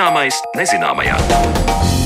[0.00, 1.99] Zināmais nezināmajā.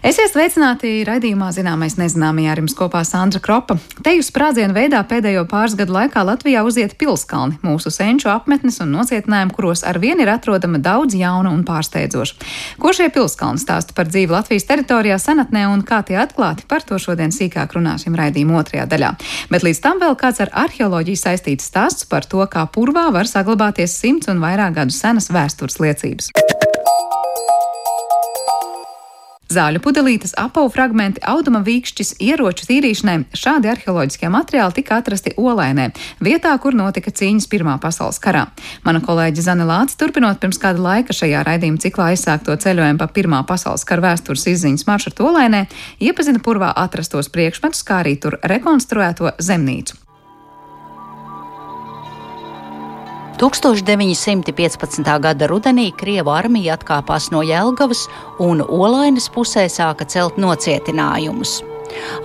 [0.00, 3.74] Esiet sveicināti raidījumā Zināmais nezināmajā ar jums kopā Sandra Kropa.
[4.00, 8.94] Te jūs sprādzienu veidā pēdējo pāris gadu laikā Latvijā uziet pilskalni, mūsu senču apmetnes un
[8.96, 12.48] nocietinājumi, kuros ar vienu ir atrodama daudz jauna un pārsteidzoša.
[12.80, 16.96] Ko šie pilskalni stāsta par dzīvi Latvijas teritorijā senatnē un kā tie atklāti, par to
[16.96, 19.12] šodien sīkāk runāsim raidījuma otrajā daļā.
[19.52, 24.00] Bet līdz tam vēl kāds ar arheoloģiju saistīts stāsts par to, kā purvā var saglabāties
[24.00, 26.32] simts un vairāk gadu senas vēstures liecības.
[29.50, 35.88] Zāļu pudelītes, apavu fragmenti, auduma vīkšķis, ieroču tīrīšanai šādi arheoloģiskie materiāli tika atrasti Olainē,
[36.22, 38.44] vietā, kur notika cīņas Pirmā pasaules karā.
[38.84, 43.40] Mana kolēģe Zana Lācis, turpinot pirms kāda laika šajā raidījuma ciklā aizsākto ceļojumu pa Pirmā
[43.48, 45.64] pasaules kara vēstures izziņas maršrutu Olainē,
[45.98, 49.98] iepazina purvā atrastos priekšmetus, kā arī tur rekonstruēto zemnīcu.
[53.40, 55.18] 1915.
[55.18, 58.02] gada rudenī Krievu armija atkāpās no Jelgavas
[58.36, 61.62] un Olainas pusē sāka celt nocietinājumus.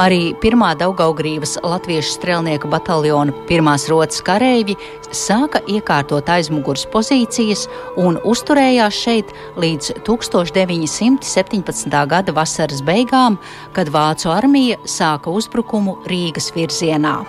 [0.03, 4.75] Arī pirmā Daugaugrības latviešu strelnieku bataljona pirmās rotas kareivji
[5.15, 7.63] sāka iekārtot aizmugures pozīcijas
[7.95, 11.97] un uzturējās šeit līdz 1917.
[12.11, 13.39] gada vasaras beigām,
[13.71, 17.21] kad Vācu armija sāka uzbrukumu Rīgas virzienā.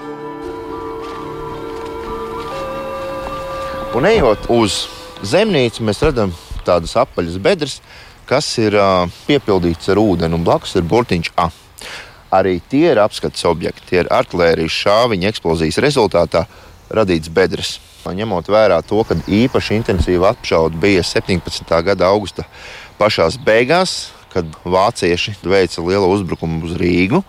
[3.96, 4.74] Un ejot uz
[5.24, 6.34] zemnīcu, mēs redzam
[6.66, 7.78] tādas apaļas bedres,
[8.28, 11.46] kas ir uh, piepildītas ar ūdeni, un blakus ir burtiņš A.
[12.36, 16.42] Arī tie ir apskates objekti, tie ir artērijas šāviņa eksplozijas rezultātā
[16.92, 17.78] radīts bedres.
[18.04, 21.72] Ņemot vērā to, ka īpaši intensīva apšaude bija 17.
[21.88, 22.44] gada augusta
[23.00, 27.24] pašās beigās, kad vācieši veica lielu uzbrukumu uz Rīgu,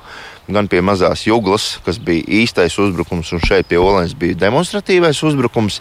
[0.51, 5.79] gan pie mazās juglas, kas bija īstais uzbrukums, un šeit pie Olēnas bija demonstratīvais uzbrukums.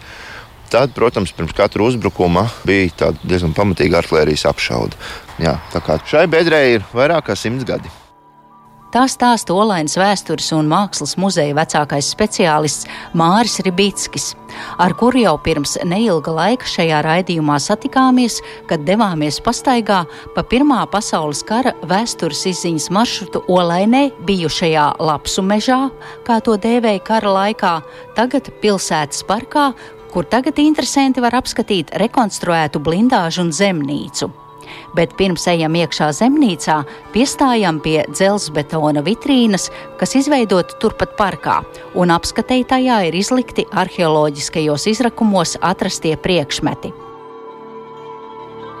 [0.71, 4.99] Tad, protams, pirms katra uzbrukuma bija diezgan pamatīga artērijas apšaude.
[5.39, 7.91] Jā, tā kā šai bedrē ir vairāk kā simts gadi.
[8.87, 12.87] Tā stāsta Olainas vēstures un mākslas muzeja vecākais speciālists
[13.19, 14.29] Māris Ribītskis,
[14.79, 18.39] ar kuru jau pirms neilga laika šajā raidījumā satikāmies,
[18.69, 20.05] kad devāmies pastaigā
[20.37, 25.81] pa Pirmā pasaules kara vēstures izziņas maršrutu Olainē, bijušajā Lapsu mežā,
[26.23, 27.75] kā to dēvēja kara laikā,
[28.15, 29.73] tagad pilsētas parkā,
[30.13, 34.29] kur tagad interesanti var apskatīt rekonstruētu blindāžu un zemnīcu.
[34.95, 36.77] Bet pirms ejam iekšā zemnīcā,
[37.13, 39.69] piestājam pie dzelzbetona vitrīnas,
[39.99, 41.61] kas izveidota turpat parkā,
[41.95, 46.93] un apskatēji tajā ir izlikti arheoloģiskajos izrakumos atrastie priekšmeti.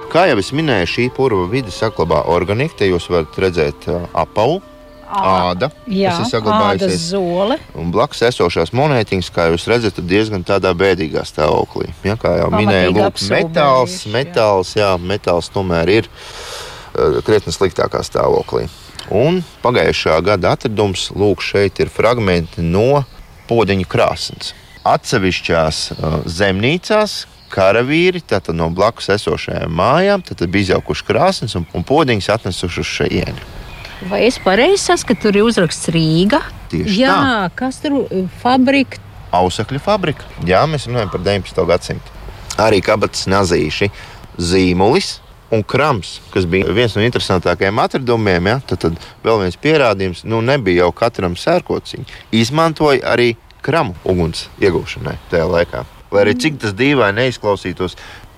[0.07, 2.77] Kā jau es minēju, šī purva vide saglabā organiku.
[2.79, 4.61] Te jūs varat redzēt uh, apavu,
[5.07, 7.05] āda, Jā, kas ir saglabājusies.
[7.13, 7.57] zole.
[7.77, 11.91] Un blakus esošās monētiņas, kā jūs redzat, ir diezgan tādā bēdīgā stāvoklī.
[12.07, 14.13] Ja, kā jau minēju, lūk, apsūbējuši, metāls, jā.
[14.13, 18.67] metāls, jā, metāls tomēr ir uh, krietni sliktākā stāvoklī.
[19.13, 23.05] Un pagājušā gada atradums, lūk, šeit ir fragmenti no
[23.47, 24.53] podziņa krāsnes.
[24.87, 28.21] Atsevišķās uh, zemnīcās karavīri
[28.53, 33.66] no blakus esošajām mājām bija izjaukuši krāsnes un, un podziņas atnesuši uz šejieni.
[34.05, 36.43] Vai es pareizi saskatu, tur ir uzraksts Rīga?
[36.69, 37.51] Tieši Jā, tā.
[37.57, 38.27] kas tur ir?
[38.43, 39.01] Fabrika.
[39.33, 40.27] Ausekļu fabrika.
[40.47, 41.63] Jā, mēs runājam par 19.
[41.67, 42.13] gadsimtu.
[42.61, 43.89] Arī kabatas nazīši,
[44.37, 45.17] zīmulis
[45.51, 48.51] un krams, kas bija viens no interesantākajiem atradumiem.
[48.51, 48.59] Ja?
[48.69, 52.15] Tad, tad vēl viens pierādījums, nu nebija jau katram sērkociņš.
[52.37, 53.33] Izmantoja arī
[53.65, 55.85] kramu uguns iegūšanai tajā laikā.
[56.13, 57.97] Lai arī cik tas dīvaini neizklausītos,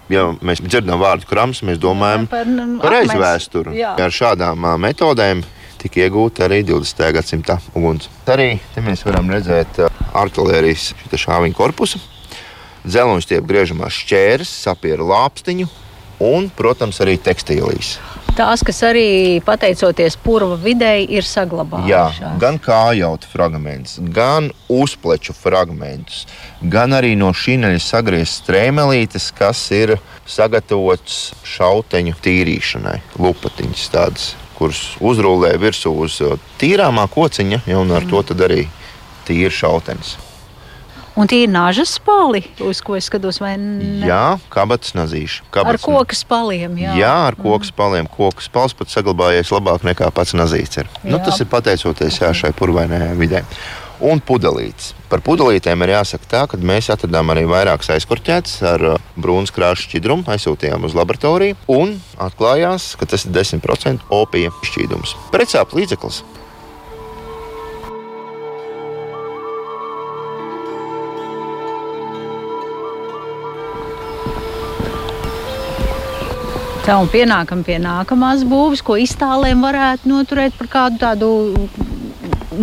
[0.10, 3.14] ja mēs dzirdam vārdu krams, mēs domājam Par, nu, par akmens.
[3.16, 3.78] aizvēsturi.
[3.80, 3.96] Jā.
[4.00, 5.44] Ar šādām metodēm
[5.80, 7.04] tika iegūta arī 20.
[7.16, 8.10] gadsimta uguns.
[8.28, 9.80] Arī te mēs varam redzēt
[10.14, 12.02] artērijas šāviņu korpusu,
[12.84, 15.70] dzelzceļa stiep griežamās šķēres, sapieru lāpstiņu
[16.20, 17.98] un, protams, arī tekstīlijas.
[18.40, 22.38] Tās, kas arī pateicoties purva videi, ir Jā, saglabājušās.
[22.40, 26.22] gan kājauta fragments, gan uzpleču fragmentus,
[26.64, 32.96] gan arī no šīneļa sagrieztas strēmelītes, kas ir sagatavots šauteņu tīrīšanai.
[33.20, 38.70] Lupatiņas tādas, kuras uzrūlē virsū uz uh, tīrāmā kociņa, un ar to arī
[39.28, 40.16] tīra šautenis.
[41.20, 44.06] Un tie ir nāžas spāli, uz ko es skatos, ne?
[44.08, 45.44] Jā, kabatas nazīša.
[45.44, 46.78] Ar Kabatas koku spaliem.
[46.80, 48.08] Jā, Jā, ar koku spāliem.
[48.08, 50.80] Koku spāls pat saglabājies labāk nekā pats nazīts.
[50.80, 50.88] Ir.
[51.04, 53.44] Nu, tas ir pateicoties jā, šai purvainajai vidē.
[54.00, 54.94] Un pudelītes.
[55.12, 59.90] Par pudelītēm ir jāsaka tā, ka mēs atradām arī vairākas aizkorķētas ar uh, brūnas krāšņu
[59.90, 65.18] šķidrumu, aizsūtījām uz laboratoriju un atklājās, ka tas ir 10% opija šķīdums.
[65.36, 66.24] Precāpju līdzeklis.
[76.90, 81.28] Tā un pienākam pie nākamās būves, ko iztālēm varētu noturēt par kādu tādu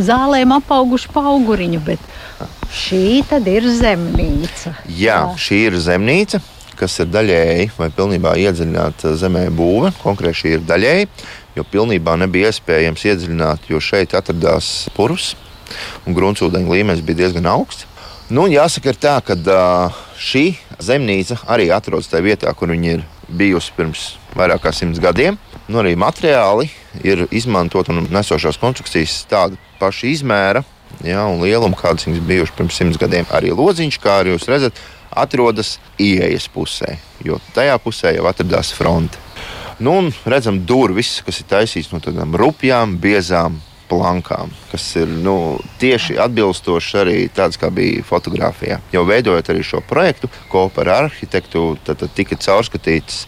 [0.03, 1.79] zālēm apaugušu auguriņu.
[1.87, 2.03] Bet
[2.75, 4.75] šī tad ir zemnīca.
[4.91, 6.43] Jā, šī ir zemnīca.
[6.75, 9.95] Kas ir daļēji vai pilnībā iedziļināta zemē būve.
[10.03, 11.09] Konkrēti šī ir daļēji,
[11.55, 15.37] jo pilnībā nebija iespējams iedziļināt, jo šeit atradās purvs
[16.03, 17.87] un gruntsūdeņa līmenis bija diezgan augsts.
[18.27, 19.39] Nu, jāsaka, tā, ka
[20.19, 20.49] šī
[20.83, 24.07] zemnīca arī atrodas tajā vietā, kur viņa ir bijusi pirms
[24.37, 25.39] vairāk kā simts gadiem.
[25.67, 26.69] Nu, arī materiāli
[27.03, 30.63] ir izmantoti un nesošās konstrukcijas tāda paša izmēra
[31.05, 33.27] ja, un lieluma, kādas viņas bijušas pirms simts gadiem.
[33.35, 34.81] Arī lodziņš, kā arī jūs redzat,
[35.17, 39.21] atrodas ieejas pusē, jo tajā pusē jau atradās fronte.
[39.79, 43.59] Nu, un redzam, durvis, kas ir taisītas no tādām rupjām, biezām
[43.91, 48.81] plankām, kas ir nu, tieši atbilstoši arī tāds, kā bija fotografijā.
[48.95, 53.25] Jau veidojot arī šo projektu kopā ar arhitektu, tad, tad tika caurskatīts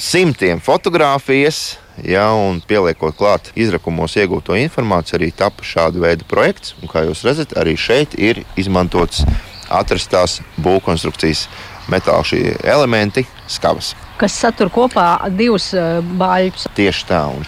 [0.00, 1.78] simtiem fotografijas.
[2.02, 6.74] Ja, un pieliekot klāt izrakumos iegūto informāciju, arī tapa šāda veida projekts.
[6.82, 9.22] Un, kā jūs redzat, arī šeit ir izmantots
[9.70, 11.46] atrastās būvkonstrukcijas
[11.92, 13.92] metāla elementi, skavas.
[14.18, 16.66] Kas satur kopā divus uh, bāļus.
[16.74, 17.22] Tieši tā.
[17.30, 17.46] Un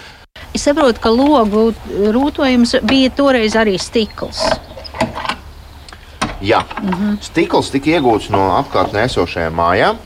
[0.57, 4.39] Es saprotu, ka logu rūtojums bija toreiz arī stikls.
[6.41, 7.17] Jā, mm -hmm.
[7.21, 9.99] stikls tika iegūts no apkārtnē esošajām mājām.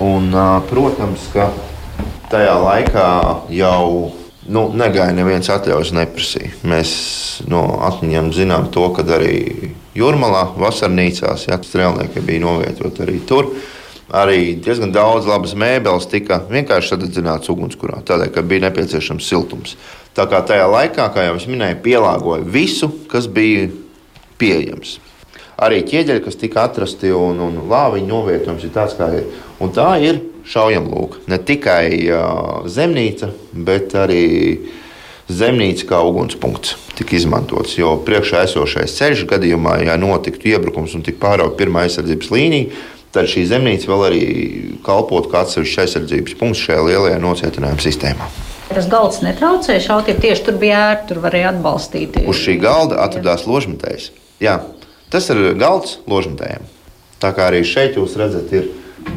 [0.00, 0.30] Un,
[0.70, 1.48] protams, ka
[2.30, 3.08] tajā laikā
[3.48, 4.12] jau
[4.46, 6.52] nu, negaidīja neviens atļaujas neprasīja.
[6.62, 6.94] Mēs
[7.48, 13.50] no atmiņām zinām to, ka arī Jūrmalā, vasarnīcās, ja strēlnieki bija novietoti arī tur
[14.10, 19.76] arī diezgan daudz labas mēbeles tika vienkārši sadedzināts ugunskurā, tādēļ, ka bija nepieciešams siltums.
[20.16, 23.68] Tā kā tajā laikā, kā jau es minēju, pielāgoja visu, kas bija
[24.40, 24.98] pieejams.
[25.60, 29.26] Arī ķieģeļi, kas tika atrasti un, un lāviņu novietojums ir tāds, kā ir.
[29.60, 31.26] Un tā ir šaujamlūka.
[31.28, 34.24] Ne tikai uh, zemnīca, bet arī
[35.30, 37.76] zemnīca kā ugunspunkts tika izmantots.
[37.78, 42.80] Jo priekšā esošais ceļš gadījumā, ja notiktu iebrukums un tiktu pārauga pirmā aizsardzības līnija,
[43.14, 44.22] tad šī zemnīca vēl arī
[44.86, 48.28] kalpotu kā atsevišķs aizsardzības punkts šajā lielajā nocietinājuma sistēmā.
[48.70, 52.20] Tas galds netraucēja šaut, ja tieši tur bija ērti, tur varēja atbalstīt.
[52.30, 54.12] Uz šī galda atradās ložmetējs.
[54.42, 54.60] Jā,
[55.10, 56.68] tas ir galds ložmetējiem.
[57.20, 58.70] Tā kā arī šeit jūs redzat, ir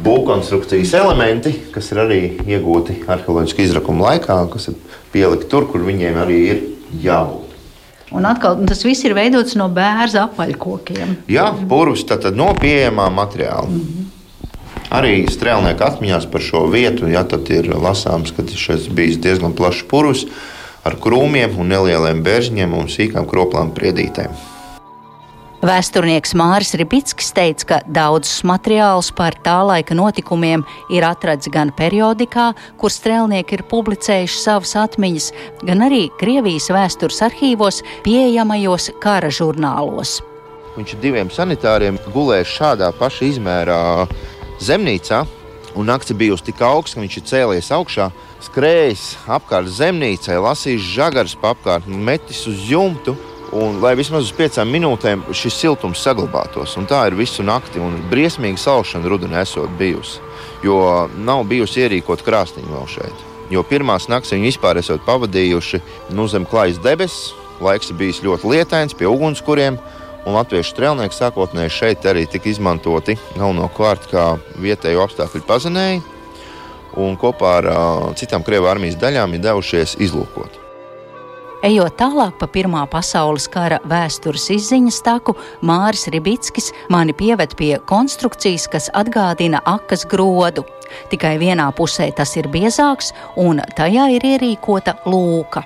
[0.04, 6.18] būvkonstrukcijas elementi, kas ir arī iegūti arheoloģiskā izrakuma laikā, kas ir pielikti tur, kur viņiem
[6.24, 6.62] arī ir
[7.04, 7.43] jābūt.
[8.14, 11.16] Un atkal tas viss ir veidots no bērna apaļkokiem.
[11.30, 13.68] Jā, purvs tātad no pieejamā materiāla.
[13.68, 14.10] Mm -hmm.
[14.94, 19.82] Arī strēlnieku atmiņās par šo vietu, ja tad ir lasāms, ka šis bijis diezgan plašs
[19.90, 20.26] purvs
[20.84, 24.53] ar krūmiem un nelieliem bērziņiem un sīkām kroplām priedītēm.
[25.64, 30.60] Vēsturnieks Māris Ribickis teica, ka daudzus materiālus par tā laika notikumiem
[30.92, 35.30] ir atrads gan periodikā, kur strēlnieki ir publicējuši savas atmiņas,
[35.64, 40.18] gan arī Krievijas vēstures arhīvos pieejamajos kara žurnālos.
[40.76, 43.80] Viņš diviem sanitāriem gulējis šādā paša izmērā
[44.60, 45.24] zemnīcā,
[45.80, 48.12] un naktis bijusi tik augsta, ka viņš ir cēlies augšā,
[48.50, 53.16] skrējis apkārt zemnīcai, lasījis žagars pa apkārt, metis uz jumtu
[53.54, 56.74] un lai vismaz uz piecām minūtēm šis siltums saglabātos.
[56.80, 60.22] Un tā ir visu nakti, un briesmīga saušana rudenī esot bijusi.
[60.66, 63.24] Jo nav bijusi ierīkota krāsniņa vēl šeit.
[63.52, 65.82] Jo pirmās naktas viņi vispār esat pavadījuši
[66.16, 69.78] nu, zem klājas debesis, laiks bijis ļoti lietains pie ugunskuriem.
[70.24, 74.24] Un latviešu strēlnieki sākotnēji šeit arī tika izmantoti galvenokārt kā
[74.56, 76.00] vietējo apstākļu pazinēji,
[76.96, 80.63] un kopā ar uh, citām Krievijas armijas daļām ir devušies izlūkot.
[81.64, 85.32] Ejot tālāk pa Pirmā pasaules kara vēstures izziņas taku,
[85.64, 90.66] Māris Ribickis mani pieved pie konstrukcijas, kas atgādina akas grodu.
[91.08, 95.64] Tikai vienā pusē tas ir biezāks, un tajā ir ierīkota lūka.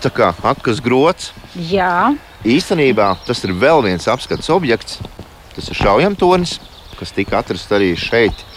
[0.00, 1.34] Tā kā akas grods.
[1.68, 2.14] Jā.
[2.48, 5.02] Īstenībā tas ir vēl viens apskates objekts.
[5.52, 6.56] Tas ir šaujamtornis,
[6.96, 8.47] kas tika atrasts arī šeit,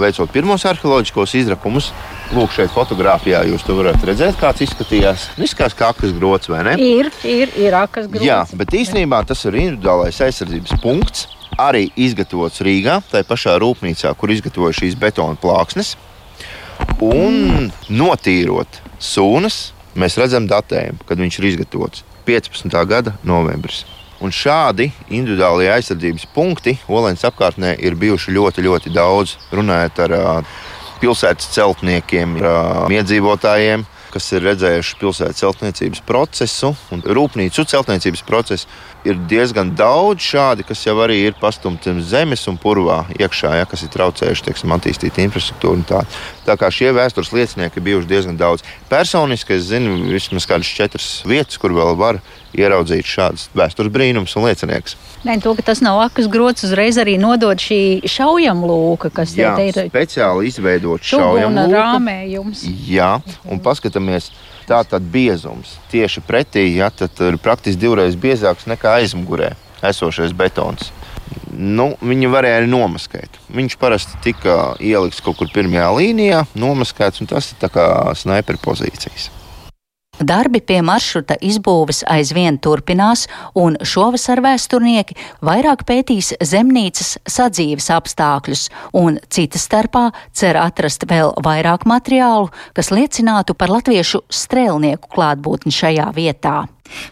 [0.00, 1.90] veicot pirmos arheoloģiskos izrakumus.
[2.34, 5.28] Lūk, šeit fotografijā jūs to varat redzēt, kāds izskatījās.
[5.38, 6.74] Nu, izskatās kā akas grots, vai ne?
[6.82, 8.26] Ir, ir, ir akas grots.
[8.26, 11.26] Jā, bet īstenībā tas ir individuālais aizsardzības punkts.
[11.58, 15.96] Arī izgatavots Rīgā, tā pašā rūpnīcā, kur izgatavoja šīs betona plāksnes.
[17.02, 22.78] Un notīrot sūnas, mēs redzam datējumu, kad viņš ir izgatavots 15.
[22.86, 23.82] gada novembris.
[24.24, 29.36] Un šādi individuālie aizsardzības punkti Olēnas apkārtnē ir bijuši ļoti, ļoti daudz.
[29.54, 30.16] Runājot ar
[30.98, 38.66] pilsētas celtniekiem, ar iedzīvotājiem, kas ir redzējuši pilsētas celtniecības procesu un rūpnīcu celtniecības procesu,
[39.06, 43.84] ir diezgan daudz šādi, kas jau arī ir pastumti zemes un purvā iekšā, ja, kas
[43.84, 45.84] ir traucējuši teiksim, attīstīt infrastruktūru.
[45.88, 46.02] Tā.
[46.48, 48.64] Tā kā šie vēstures liecinieki bijuši diezgan daudz.
[48.88, 52.20] Personiski es zinu vismaz kādas četras vietas, kur vēl var
[52.56, 54.96] ieraudzīt šādus vēstures brīnumus un lieciniekus.
[55.26, 59.80] Nē, to, ka tas nav akas grots, uzreiz arī nodod šī šaujamlūka, kas Jā, ir
[59.90, 62.64] speciāli izveidot šaujamlūka rāmējums.
[62.88, 63.16] Jā,
[63.50, 64.30] un paskatāmies,
[64.68, 69.52] tā tad biezums tieši pretī, ja tad ir praktiski divreiz biezāks nekā aizmugurē
[69.84, 70.92] esošais betons.
[71.58, 73.40] Nu, viņi varēja arī nomaskēt.
[73.50, 77.88] Viņš parasti tika ielikts kaut kur pirmajā līnijā, nomaskēts, un tas ir tā kā
[78.18, 79.32] sniper pozīcijas.
[80.18, 85.14] Darbi pie maršruta izbūves aizvien turpinās, un šovasar vēsturnieki
[85.46, 88.64] vairāk pētīs zemnīcas sadzīves apstākļus,
[88.98, 96.10] un citas starpā cer atrast vēl vairāk materiālu, kas liecinātu par latviešu strēlnieku klātbūtni šajā
[96.18, 96.64] vietā.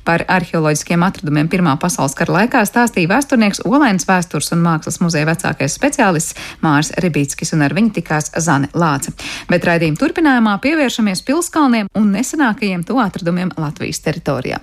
[0.04, 5.76] Par arheoloģiskiem atradumiem Pirmā pasaules kara laikā stāstīja vēsturnieks Olēns vēstures un mākslas muzeja vecākais
[5.78, 9.14] speciālists Mārs Ribītskis, un ar viņu tikās Zane Lāce.
[9.50, 14.62] Bet raidījuma turpinājumā pievēršamies pilskalniem un nesenākajiem to atradumiem Latvijas teritorijā.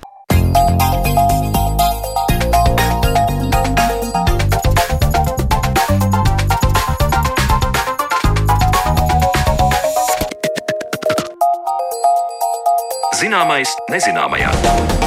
[13.24, 15.02] Zināmais nezināmajā.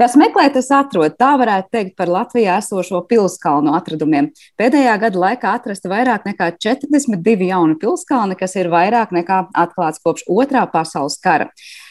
[0.00, 1.12] Kas meklē, tas atrod.
[1.20, 4.30] Tā varētu teikt par Latvijā esošo pilskalnu atradumiem.
[4.56, 10.24] Pēdējā gada laikā atrasta vairāk nekā 42 jauni pilskalni, kas ir vairāk nekā atklāts kopš
[10.32, 11.50] otrā pasaules kara.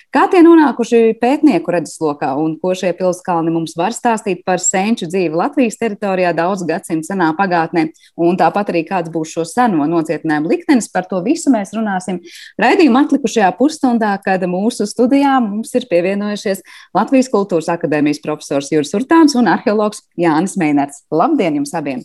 [0.09, 5.37] Kā tie nonākuši pētnieku redzeslokā un ko šie pilskalni mums var stāstīt par senču dzīvi
[5.37, 7.83] Latvijas teritorijā daudz gadsimtu senā pagātnē,
[8.17, 12.17] un tāpat arī kāds būs šo seno nocietinājumu liktenis, par to visu mēs runāsim
[12.57, 16.65] raidījuma atlikušajā pusstundā, kad mūsu studijā mums ir pievienojušies
[16.97, 21.05] Latvijas Kultūras akadēmijas profesors Juris Urtāns un arheologs Jānis Meinerts.
[21.13, 22.01] Labdien jums abiem!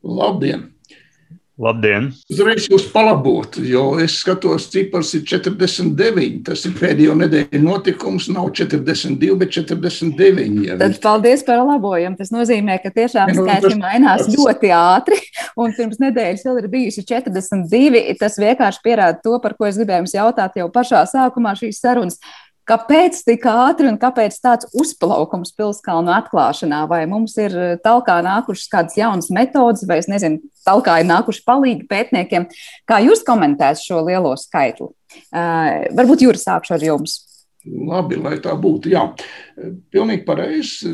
[0.00, 0.70] Labdien!
[1.56, 2.10] Labdien!
[2.28, 6.42] Uzreiz jūs palabotu, jo es skatos, cipars ir 49.
[6.44, 8.26] Tas ir pēdējo nedēļu notikums.
[8.28, 10.58] Nav 42, bet 49.
[10.66, 12.18] Ja Tad paldies par labojumu.
[12.20, 15.16] Tas nozīmē, ka tiešām skaitļi mainās ļoti ātri.
[15.62, 18.02] Un pirms nedēļas vēl ir bijuši 42.
[18.20, 22.20] Tas vienkārši pierāda to, par ko es gribēju jums jautāt jau pašā sākumā šīs sarunas.
[22.66, 26.82] Kāpēc tik ātri un kāpēc tāds uzplaukums pilskalnu atklāšanā?
[26.90, 31.86] Vai mums ir talkā nākušas kādas jaunas metodas, vai es nezinu, talkā ir nākuši palīgi
[31.90, 32.48] pētniekiem?
[32.88, 34.90] Kā jūs komentējat šo lielo skaitli?
[35.30, 37.20] Uh, varbūt Jūras sākšu ar jums.
[37.66, 38.90] Labi, lai tā būtu.
[38.92, 39.02] Jā,
[39.90, 40.92] pilnīgi pareizi.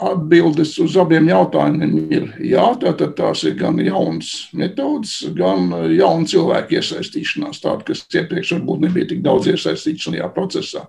[0.00, 2.64] Atbildes uz abiem jautājumiem ir jā.
[2.80, 9.10] Tātad tās ir gan jaunas metodas, gan jauna cilvēka iesaistīšanās, tāda, kas iepriekš varbūt nebija
[9.12, 10.86] tik daudz iesaistīta šajā procesā.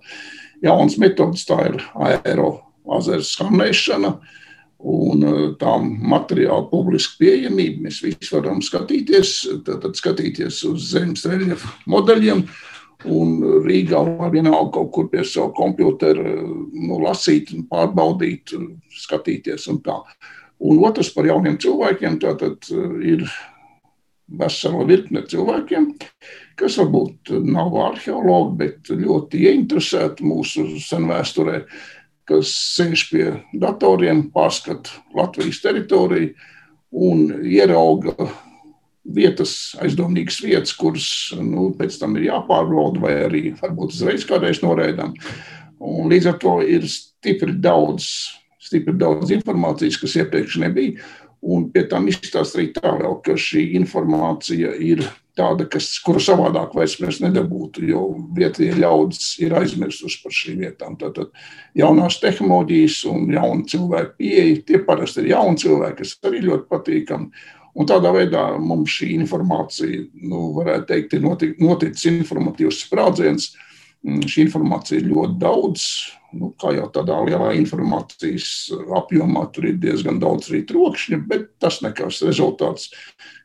[0.63, 4.15] Jaunas metodas tā ir aerolāzera skanēšana.
[4.79, 7.87] Un eh, tā materiāla publiska pieejamība.
[7.87, 9.35] Mēs visi varam skatīties,
[9.67, 12.45] tad skatīties uz zemes reljefa modeļiem,
[13.05, 18.55] Un Rīgā var vienalga kaut kur pie sava kompjutera nu, lasīt, pārbaudīt,
[19.03, 19.99] skatīties un tā.
[20.65, 22.69] Un otrs par jauniem cilvēkiem, tātad
[23.05, 23.27] ir
[24.39, 25.89] vesela virkne cilvēkiem,
[26.57, 31.59] kas varbūt nav arheologi, bet ļoti ieinteresēti mūsu senvēsturē,
[32.29, 36.33] kas sēž pie datoriem, pārskata Latvijas teritoriju
[36.95, 38.15] un ierauga
[39.05, 45.13] vietas, aizdomīgas vietas, kuras nu, pēc tam ir jāpārbauda, vai arī varbūt uzreiz kādreiz noraidām.
[45.85, 48.07] Un līdz ar to ir stipri daudz,
[48.61, 51.03] stipri daudz informācijas, kas iepriekš nebija.
[51.45, 55.03] Un pie tam izstāsta arī tā, vēl, ka šī informācija ir
[55.35, 58.05] tāda, kas, kuru savādāk vairs mēs nedabūtu, jo
[58.37, 60.95] vietējie ļaudis ir aizmirsuši par šīm vietām.
[61.01, 61.33] Tātad
[61.77, 67.45] jaunās tehnoloģijas un jauna cilvēka pieeja, tie parasti ir jauni cilvēki, kas arī ļoti patīkami.
[67.75, 73.49] Un tādā veidā mums šī informācija, nu, varētu teikt, ir notic, noticis informatīvs sprādziens.
[74.05, 75.89] Šī informācija ir ļoti daudz.
[76.35, 81.79] Nu, kā jau tādā lielā informācijas apjomā, tur ir diezgan daudz arī trokšņa, bet tas
[81.85, 82.89] nekas rezultāts,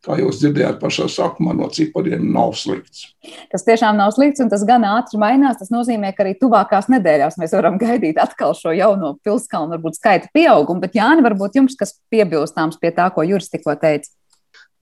[0.07, 3.07] kā jūs dzirdējāt pašā sākumā, no cipariem nav slikts.
[3.53, 5.61] Tas tiešām nav slikts, un tas gan ātri mainās.
[5.61, 10.33] Tas nozīmē, ka arī tuvākās nedēļās mēs varam gaidīt atkal šo jauno pilskalnu, varbūt skaita
[10.35, 10.83] pieaugumu.
[10.83, 14.11] Bet, Jāni, varbūt jums kas piebilstāms pie tā, ko Juris tikko teica?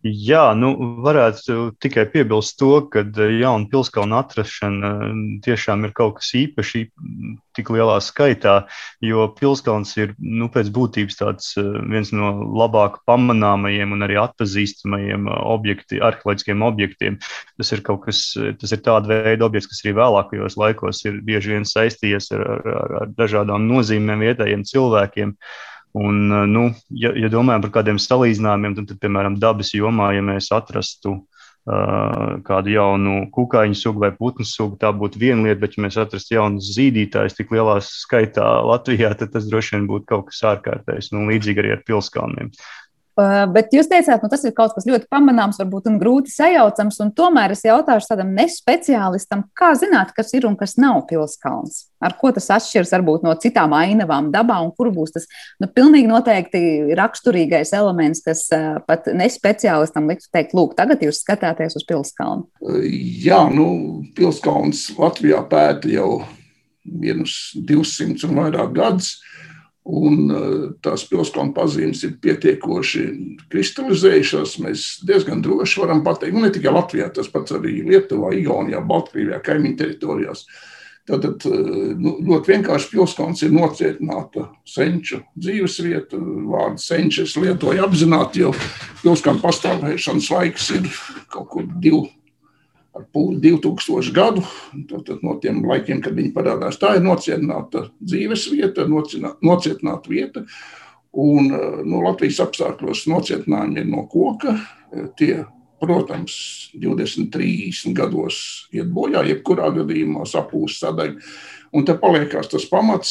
[0.07, 0.69] Jā, nu,
[1.03, 6.93] varētu tikai piebilst to, ka eh, jauna pilskalna atrašana eh, tiešām ir kaut kas īpašs,
[7.59, 8.69] tik lielā skaitā,
[9.03, 15.27] jo pilskalns ir nu, pēc būtības tāds eh, viens no labāk pamanāmajiem un arī atpazīstamajiem
[15.35, 17.17] objekti, arheoloģiskiem objektiem.
[17.59, 18.23] Tas ir kaut kas,
[18.61, 22.95] tas ir tāda veida objekts, kas arī vēlākajos laikos ir bieži vien saistījies ar, ar,
[23.03, 25.35] ar dažādām nozīmēm vietējiem cilvēkiem.
[25.93, 30.25] Un, eh, nu, ja, ja domājam par kādiem salīdzinājumiem, tad, tad, piemēram, dabas jomā, ja
[30.25, 35.79] mēs atrastu uh, kādu jaunu kukaiņu sugu vai putnu sugu, tā būtu viena lieta, bet,
[35.79, 40.29] ja mēs atrastu jaunus zīdītājus tik lielā skaitā Latvijā, tad tas droši vien būtu kaut
[40.31, 41.13] kas ārkārtējs.
[41.15, 42.53] Nu, līdzīgi arī ar pilskalniem.
[43.19, 47.01] Uh, bet jūs teicāt, nu, tas ir kaut kas ļoti pamanāms, varbūt grūti sajaucams.
[47.19, 51.89] Tomēr es jautāšu tādam nespeciālistam, kā zināt, kas ir un kas nav pilskalns.
[51.99, 55.27] Ar ko tas atšķiras varbūt no citām ainavām dabā, un kur būs tas
[55.59, 56.63] nu, pilnīgi noteikti
[56.99, 62.47] raksturīgais elements, kas uh, pat nespeciālistam liktu teikt, lūk, tagad jūs skatāties uz pilskalnu.
[63.27, 63.69] Jā, nu,
[64.15, 66.21] pilskalns Latvijā pēta jau
[66.87, 69.17] vienus 200 un vairāk gadus.
[69.89, 73.05] Un eh, tās pilskalnu pazīmes ir pietiekoši
[73.49, 74.59] kristalizējušās.
[74.61, 79.41] Mēs diezgan droši varam pateikt, nu, ne tikai Latvijā, tas pats arī Lietuvā, Igaunijā, Baltkrievijā,
[79.47, 80.45] kaimiņu teritorijās.
[81.09, 86.21] Tātad eh, nu, ļoti vienkārši pilskalns ir nocietināta senču dzīvesvieta.
[86.53, 88.53] Vārdu senčus lietoju apzināti, jo
[89.01, 90.93] pilskalnu pastāvēšanas laiks ir
[91.33, 92.05] kaut kur divi
[92.97, 94.45] ar pūli 2000 gadu.
[94.91, 100.45] Tad no tiem laikiem, kad viņi parādās, tā ir nocietināta dzīves vieta, nocietināta vieta.
[101.19, 101.49] Un,
[101.89, 104.59] nu, Latvijas apstākļos nocietinājumi ir no koka.
[105.19, 105.33] Tie,
[105.83, 106.35] protams,
[106.77, 108.41] 20, 30 gados
[108.75, 111.31] iet bojā, jebkurā gadījumā sapūst sadaļa.
[111.77, 113.11] Un te paliekās tas pamats,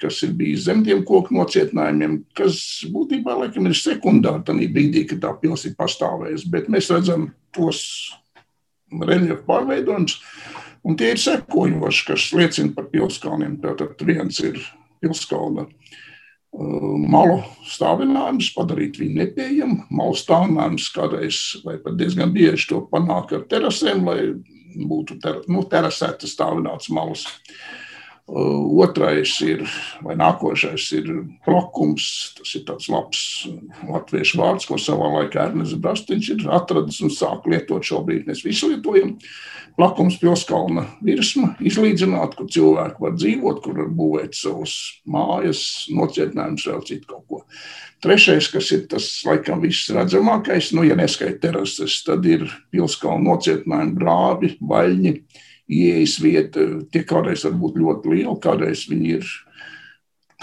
[0.00, 2.58] kas ir bijis zem tiem koku nocietinājumiem, kas
[2.92, 6.50] būtībā laikam ir sekundāri tajā brīdī, kad tā pilsēta ir pastāvējusi.
[6.52, 7.80] Bet mēs redzam tos
[8.92, 10.18] reljefu pārveidojums.
[10.84, 13.56] Un tie ir sekojoši, kas liecina par pilskalniem.
[13.62, 14.58] Tātad viens ir
[15.00, 17.38] pilskalna uh, malu
[17.70, 19.78] stāvinājums, padarīt viņu nepieejamu.
[19.94, 24.18] Malu stāvinājums kādreiz vai pat diezgan bieži to panāk ar terasēm, lai
[24.74, 27.24] būtu ter, nu, terasētas stāvināts malas.
[27.24, 27.83] Uh,
[28.24, 29.66] Otrais ir,
[30.00, 31.10] vai nākošais ir
[31.44, 32.32] plakums.
[32.38, 33.20] Tas ir tāds labs
[33.84, 38.24] latviešu vārds, ko savā laikā Ernsts Brastiņš ir atradis un sāk lietot šobrīd.
[38.30, 39.18] Mēs visi lietojam
[39.76, 46.84] plakums pilskalna virsma, izlīdzināt, kur cilvēki var dzīvot, kur var būvēt savus mājas, nocietinājumus, vēl
[46.88, 47.44] citu kaut ko.
[48.04, 53.98] Trešais, kas ir tas laikam viss redzamākais, nu, ja neskaita terases, tad ir pilskalna nocietinājumi,
[54.00, 55.18] grābi, vaļņi
[55.70, 59.32] ieejas vieta, tie kādreiz var būt ļoti liela, kādreiz viņi ir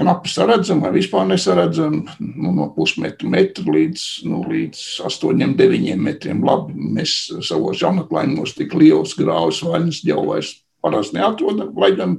[0.02, 6.44] knapi saredzami vai vispār nesaredzami, nu, no pusmetra metra līdz, nu, līdz 8, 9 metriem.
[6.48, 12.18] Labi, mēs savos jaunatklājumos tik liels grāvs vaļņas jau vairs parasti neatrodam, lai gan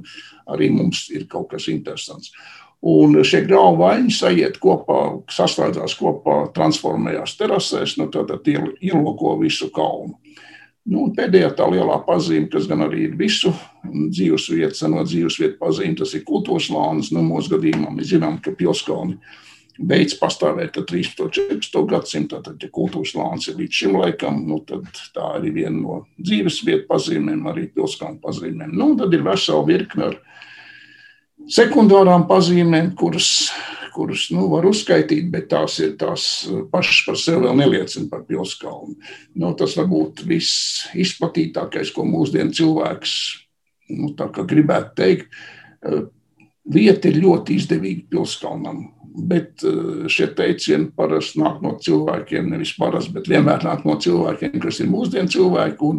[0.53, 2.31] arī mums ir kaut kas interesants.
[2.83, 4.99] Un šie graudu vaļņi sajiet kopā,
[5.31, 10.17] saslēdzās kopā, transformējās terasēs, nu, tad ieloko visu kalnu.
[10.83, 13.53] Nu, pēdējā tā lielā pazīme, kas gan arī ir visu
[13.87, 17.13] dzīvesvietu, seno dzīvesvietu pazīme, tas ir kultūras lānis.
[17.15, 19.15] Nu, mūsu gadījumā mēs zinām, ka pilskalni
[19.79, 21.23] beidz pastāvēt 13.
[21.23, 21.79] un 14.
[21.89, 22.41] gadsimtā.
[22.43, 26.89] Tad, ja kultūras lānis ir līdz šim laikam, nu, tad tā ir viena no dzīvesvietu
[26.91, 28.75] pazīmēm, arī pilskalnu pazīmēm.
[28.75, 30.19] Nu, tad ir vesela virkne ar
[31.47, 33.53] sekundārām pazīmēm, kuras
[33.93, 36.25] kurus nu, var uzskaitīt, bet tās ir tās
[36.71, 38.97] pašas par sevi vēl neliecina par pilskalnu.
[39.39, 43.15] Nu, tas varbūt viss izplatītākais, ko mūsdienu cilvēks
[43.93, 45.39] nu, gribētu teikt.
[46.73, 49.63] Vieta ir ļoti izdevīga pilskalnam, bet
[50.11, 54.89] šie teicieni parasti nāk no cilvēkiem, nevis parasti, bet vienmēr nāk no cilvēkiem, kas ir
[54.91, 55.93] mūsdienu cilvēki.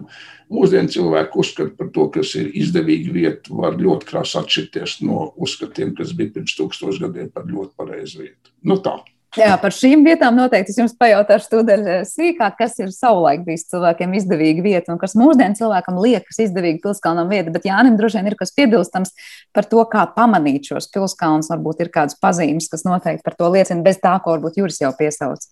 [0.55, 5.94] Mūsdienu cilvēki uzskata par to, kas ir izdevīga vieta, var ļoti krāsa atšķirties no uzskatiem,
[5.96, 8.53] kas bija pirms tūkstošiem gadiem par ļoti pareizu vietu.
[8.62, 8.98] Nu, tā.
[9.35, 13.66] Jā, par šīm vietām noteikti es jums pajautāšu tūdaļ eh, sīkāk, kas ir savulaik bijis
[13.73, 17.51] cilvēkiem izdevīga vieta un kas mūsdienu cilvēkam liekas izdevīga pilskalnam vieta.
[17.55, 19.11] Bet Jānim droši vien ir kas piebilstams
[19.57, 21.51] par to, kā pamanīt šos pilskalnus.
[21.51, 24.94] Varbūt ir kādas pazīmes, kas noteikti par to liecina, bez tā, ko varbūt Juris jau
[24.94, 25.42] piesauc.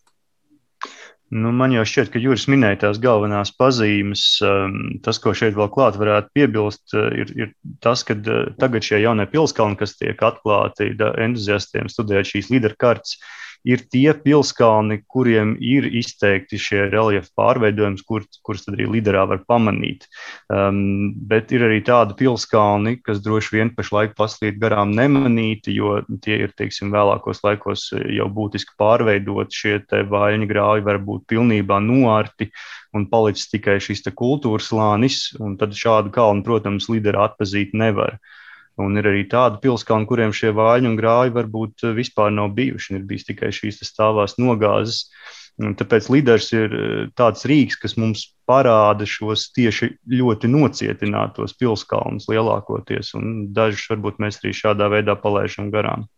[1.33, 4.25] Nu, man jau šķiet, ka Juris minēja tās galvenās pazīmes.
[4.45, 8.85] Um, tas, ko šeit vēl klāt varētu piebilst, uh, ir, ir tas, ka uh, tagad
[8.85, 13.17] šie jaunie pilskalni, kas tiek atklāti entuziastiem studēt šīs līderkartes,
[13.65, 20.09] ir tie pilskalni, kuriem ir izteikti šie reliefa pārveidojumi, kur, kurus arī liderā var pamanīt.
[20.53, 26.43] Um, bet ir arī tādi pilskalni, kas droši vien pašlaik paslīd garām nemanīti, jo tie
[26.47, 29.61] ir, teiksim, vēlākos laikos jau būtiski pārveidoti.
[29.63, 32.51] Šie vaļņu grāvi var būt pilnībā noārti
[32.97, 38.19] un palicis tikai šis kultūras slānis, un tad šādu kalnu, protams, līderi atpazīt nevar.
[38.83, 42.99] Un ir arī tādi pilskalni, kuriem šie vāļi un grāvi varbūt vispār nav bijuši.
[42.99, 45.07] Ir bijis tikai šīs stāvās nogāzes.
[45.61, 53.13] Tāpēc līderis ir eh, tāds rīks, kas mums parāda šos tieši ļoti nocietinātos pilskalnus lielākoties,
[53.55, 56.09] dažus varbūt mēs arī šādā veidā palaižam garām.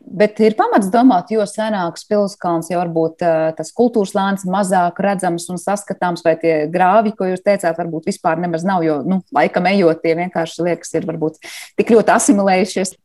[0.00, 5.48] Bet ir pamats domāt, jo senāks pilskalns, jo varbūt uh, tas kultūras lānis mazāk redzams
[5.52, 9.68] un saskatāms, vai tie grāvi, ko jūs teicāt, varbūt vispār nemaz nav, jo, nu, laikam
[9.70, 11.40] ejot, tie vienkārši liekas, ir varbūt
[11.78, 12.96] tik ļoti asimilējušies.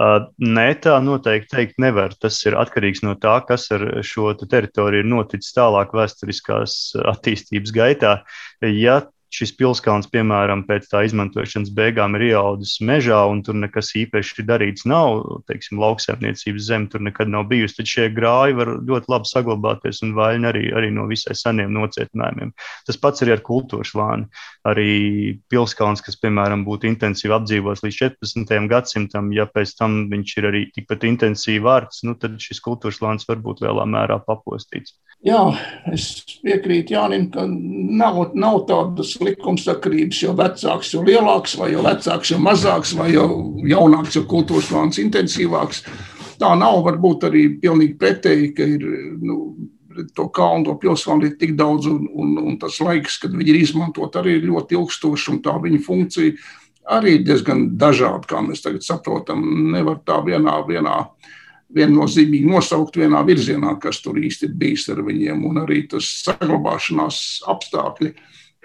[0.00, 2.14] Uh, nē, tā noteikti teikt nevar.
[2.16, 6.76] Tas ir atkarīgs no tā, kas ar šo te teritoriju ir noticis tālāk vēsturiskās
[7.10, 8.14] attīstības gaitā.
[8.64, 9.02] Ja
[9.34, 14.86] šis pilskalns, piemēram, pēc tā izmantošanas beigām ir ieaudzis mežā, un tur nekas īpaši darīts
[14.90, 20.02] nav, teiksim, lauksaimniecības zeme tur nekad nav bijusi, tad šie grāji var ļoti labi saglabāties
[20.06, 22.52] un vaļņi arī, arī no visai seniem nocietinājumiem.
[22.88, 24.26] Tas pats arī ar kultūras lāni.
[24.68, 24.90] Arī
[25.52, 28.66] pilskalns, kas, piemēram, būtu intensīvi apdzīvots līdz 14.
[28.70, 33.28] gadsimtam, ja pēc tam viņš ir arī tikpat intensīvi vārds, nu, tad šis kultūras lānis
[33.30, 34.98] var būt lielā mērā papostīts.
[35.20, 35.40] Jā,
[35.92, 42.30] es piekrītu Jānim, ka nav, nav tādas likumsakarības, jo vecāks, jo lielāks, vai jo vecāks,
[42.32, 43.26] jo mazāks, vai jo
[43.68, 45.82] jaunāks, jo kultūras plāns intensīvāks.
[46.40, 48.86] Tā nav varbūt arī pilnīgi pretēji, ka ir
[49.20, 49.36] nu,
[50.16, 53.60] to kalnu, to pilsētu ir tik daudz, un, un, un tas laiks, kad viņi ir
[53.60, 56.38] izmantot, arī ir ļoti ilgstošs, un tā viņa funkcija
[56.96, 59.44] arī ir diezgan dažāda, kā mēs tagad saprotam.
[59.74, 60.96] Nevar tā vienā, vienā
[61.76, 67.22] viennozīmīgi nosaukt vienā virzienā, kas tur īsti ir bijis ar viņiem, un arī tas saglabāšanās
[67.50, 68.12] apstākļi,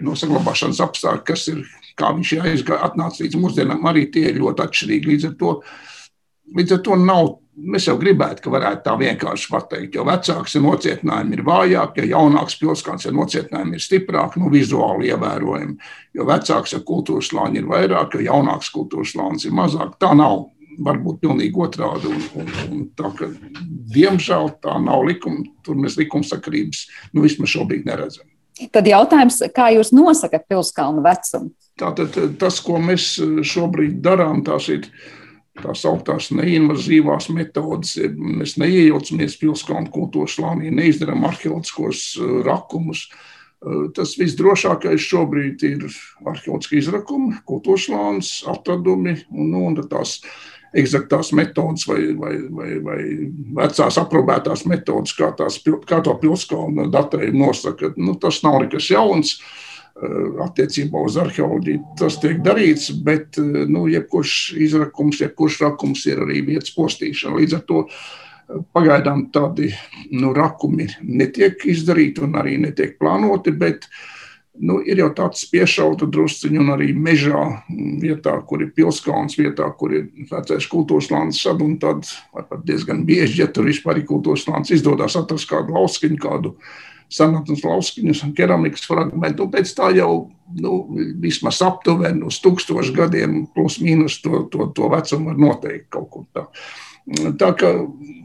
[0.05, 1.63] no saglabāšanas apstākļi, kas ir,
[1.99, 5.11] kā viņš aizgāja, atnāca līdz mūsdienām, arī tie ir ļoti atšķirīgi.
[5.13, 5.55] Līdz ar to,
[6.59, 10.65] līdz ar to nav, mēs jau gribētu, ka varētu tā vienkārši pateikt, jo vecāks ir
[10.65, 15.77] nocietinājumi ir vājāk, ja jaunāks pilskāns ir nocietinājumi ir stiprāk, nu vizuāli ievērojami,
[16.17, 19.95] jo vecāks ir kultūras slāņi ir vairāk, jo jaunāks kultūras slānis ir mazāk.
[20.01, 20.49] Tā nav
[20.83, 22.11] var būt pilnīgi otrādi.
[22.11, 23.29] Un, un, un tā, ka,
[23.95, 28.27] diemžēl tā nav likuma, tur mēs likumsakarības nu, vismaz šobrīd neredzam.
[28.71, 31.51] Tad jautājums, kā jūs nosakāt pilskalnu vecumu?
[31.75, 34.87] Tātad tas, ko mēs šobrīd darām, tās ir
[35.59, 37.97] tās augtās neinvazīvās metodes.
[38.15, 42.05] Mēs neiejaucamies pilskalnu kultūras slānī, neizdarām arheoloģiskos
[42.47, 43.09] rakumus.
[43.97, 45.85] Tas visdrošākais šobrīd ir
[46.27, 50.19] arheoloģiski izrakumi, kultūras slānis, atradumi un, nu, un tās
[50.75, 52.99] eksaktās metodas vai, vai, vai, vai
[53.59, 57.93] vecās aprobētās metodas, kā, tās, kā to pilskalnu datējumu nosaka.
[57.97, 59.37] Nu, tas nav nekas jauns.
[59.95, 64.33] Eh, attiecībā uz arheoloģiju tas tiek darīts, bet eh, nu, jebkurš
[64.65, 67.37] izrakums, jebkurš rakums ir arī vietas postīšana.
[67.39, 69.69] Līdz ar to eh, pagaidām tādi
[70.11, 74.03] nu, rakumi netiek izdarīti un arī netiek plānoti, bet uh,
[74.59, 77.43] nu, ir jau tāds piešauta drusciņš, un arī mežā,
[78.01, 83.03] vietā, kur ir pilskalns, vietā, kur ir vecais kultūras lāns, sad un tad pat diezgan
[83.07, 86.55] bieži, ja tur vispār ir kultūras lāns, izdodas atrast kādu lauskiņu, kādu
[87.11, 90.11] senatnes lauskiņus un keramikas fragmentu, un pēc tā jau
[90.61, 90.73] nu,
[91.21, 96.27] vismaz aptuveni uz tūkstošu gadiem plus mīnus to, to, to vecumu var noteikt kaut kur
[96.33, 96.47] tā.
[97.05, 97.69] Tā kā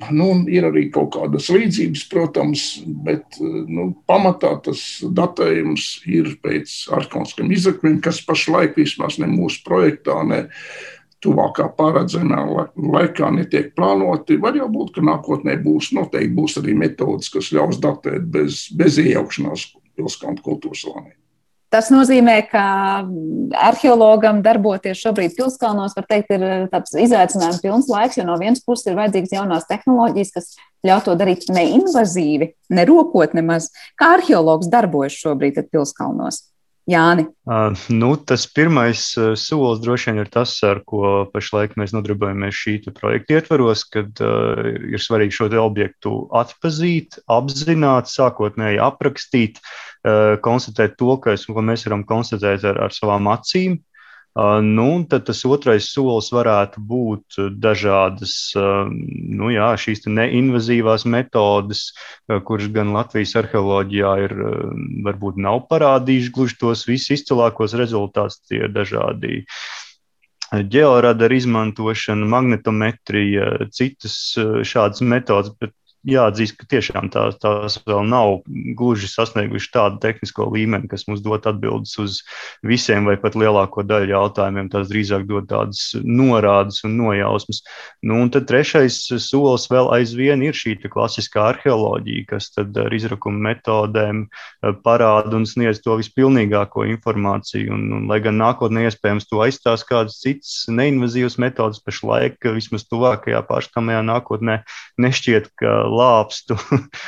[0.09, 2.63] nu, ir arī kaut kādas līdzības, protams,
[3.05, 10.17] bet nu, pamatā tas datējums ir pēc arhēoloģiskiem izrakļiem, kas pašlaik vismaz ne mūsu projektā,
[10.25, 10.47] ne
[11.21, 12.41] tuvākā paredzamā
[12.73, 14.41] laikā netiek plānoti.
[14.41, 18.97] Var jau būt, ka nākotnē būs noteikti būs arī metodas, kas ļaus datēt bez, bez
[19.03, 19.67] iejaukšanās
[20.01, 21.13] pilsētu kultūras lānī.
[21.71, 22.63] Tas nozīmē, ka
[23.55, 28.65] arheologam darboties šobrīd pilskalnos, var teikt, ir eh, tāds izaicinājums pilns laiks, jo no vienas
[28.67, 30.51] puses ir vajadzīgas jaunās tehnoloģijas, kas
[30.87, 33.71] ļauj to darīt neinvazīvi, nerokot nemaz.
[34.01, 36.43] Kā arheologs darbojas šobrīd pilskalnos?
[36.89, 37.27] Jāni?
[37.45, 42.57] Uh, nu, tas pirmais uh, solis droši vien ir tas, ar ko pašlaik mēs nodarbojamies
[42.57, 50.97] šī projekta ietvaros, kad uh, ir svarīgi šo objektu atpazīt, apzināt, sākotnēji aprakstīt, uh, konstatēt
[50.97, 53.79] to, kas, ko mēs varam konstatēt ar, ar savām acīm,
[54.39, 61.89] Nu, tad tas otrais solis varētu būt dažādas nu, jā, šīs neinvazīvās metodes,
[62.47, 64.37] kuras gan Latvijas arheoloģijā ir,
[65.09, 68.39] varbūt nav parādījuši gluži tos visizcilākos rezultātus.
[68.47, 69.43] Tie ir dažādi
[70.51, 75.75] ģeoradaru izmantošana, magnetometrija, citas šādas metodas, bet
[76.09, 78.41] jāatzīst, ka tiešām tās, tās vēl nav
[78.79, 82.21] gluži sasnieguši tādu tehnisko līmeni, kas mums dot atbildes uz
[82.67, 84.71] visiem vai pat lielāko daļu jautājumiem.
[84.73, 87.63] Tās drīzāk dod tādas norādes un nojausmas.
[88.07, 94.25] Nu, un tad trešais solis vēl aizvien ir šī klasiskā arheoloģija, kas ar izrakuma metodēm
[94.25, 97.75] eh, parāda un sniedz to vispilnīgāko informāciju.
[97.77, 103.43] Un, un, lai gan nākotnē iespējams to aizstās kādas citas neinvazīvas metodas, pašlaik vismaz tuvākajā
[103.49, 104.61] pārskatāmajā nākotnē
[105.01, 106.57] nešķiet, ka lāpstu,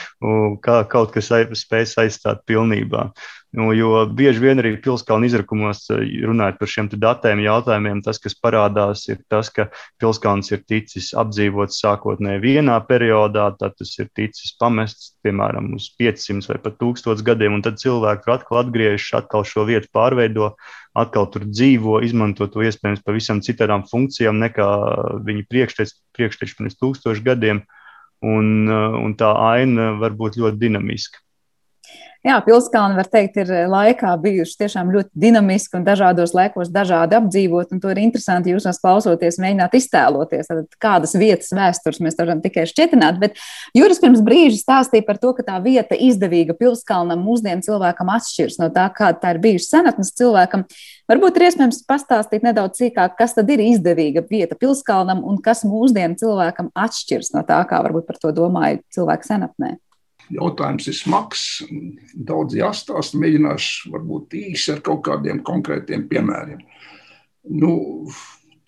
[0.66, 1.30] kā kaut kas
[1.62, 3.10] spēj aizstāt pilnībā.
[3.52, 8.32] Nu, jo bieži vien arī pilskalna izrakumos, eh, runājot par šiem datiem, jautājumiem, tas, kas
[8.32, 9.66] parādās, ir tas, ka
[10.00, 16.48] pilskalns ir ticis apdzīvots sākotnēji vienā periodā, tad tas ir ticis pamests, piemēram, uz 500
[16.48, 20.54] vai pat 1000 gadiem, un tad cilvēki atkal atgriežas, atkal šo vietu pārveido,
[20.96, 24.72] atkal tur dzīvo, izmanto to iespējams pavisam citām funkcijām nekā
[25.28, 27.60] viņi priekšteči pirms tūkstošu gadiem.
[27.60, 27.81] Uh,
[28.22, 31.20] un, uh, un tā aina var būt ļoti dinamiska.
[32.22, 37.72] Jā, pilskalni, var teikt, ir laikā bijuši tiešām ļoti dinamiski un dažādos laikos dažādi apdzīvot.
[37.82, 43.18] To ir interesanti jūs klausoties, mēģināt iztēloties, tad, kādas vietas vēstures mēs varam tikai šķietināt.
[43.18, 43.42] Bet
[43.74, 48.70] Juris pirms brīža stāstīja par to, ka tā vieta izdevīga pilskalnam mūsdienu cilvēkam atšķiras no
[48.70, 50.68] tā, kāda tā ir bijusi senatnes cilvēkam.
[51.10, 56.22] Varbūt ir iespējams pastāstīt nedaudz sīkāk, kas tad ir izdevīga vieta pilskalnam un kas mūsdienu
[56.22, 59.80] cilvēkam atšķiras no tā, kā varbūt par to domāja cilvēki senatnē.
[60.32, 61.42] Jautājums ir smags,
[62.14, 63.18] daudz jāstāsta.
[63.20, 66.62] Mēģināšu varbūt īsi ar kaut kādiem konkrētiem piemēriem.
[67.52, 67.72] Nu,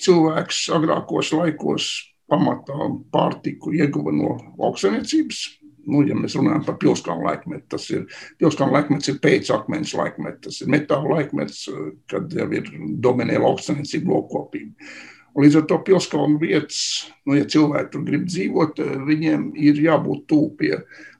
[0.02, 1.90] cilvēks agrākos laikos
[2.30, 5.44] pamatā pārtiku ieguva no lauksaimniecības.
[5.84, 8.06] Nu, ja mēs runājam par pilskalnu laikmetu, tas ir
[8.40, 11.66] pilskalnu laikmets, ir pēcakmens laikmets, tas ir metāla laikmets,
[12.08, 12.70] kad jau ir
[13.04, 14.88] dominē lauksaimniecība, lokopība.
[15.34, 16.80] Līdz ar to pilskalnu vietas,
[17.26, 20.74] nu, ja cilvēki tur grib dzīvot, viņiem ir jābūt tuvu pie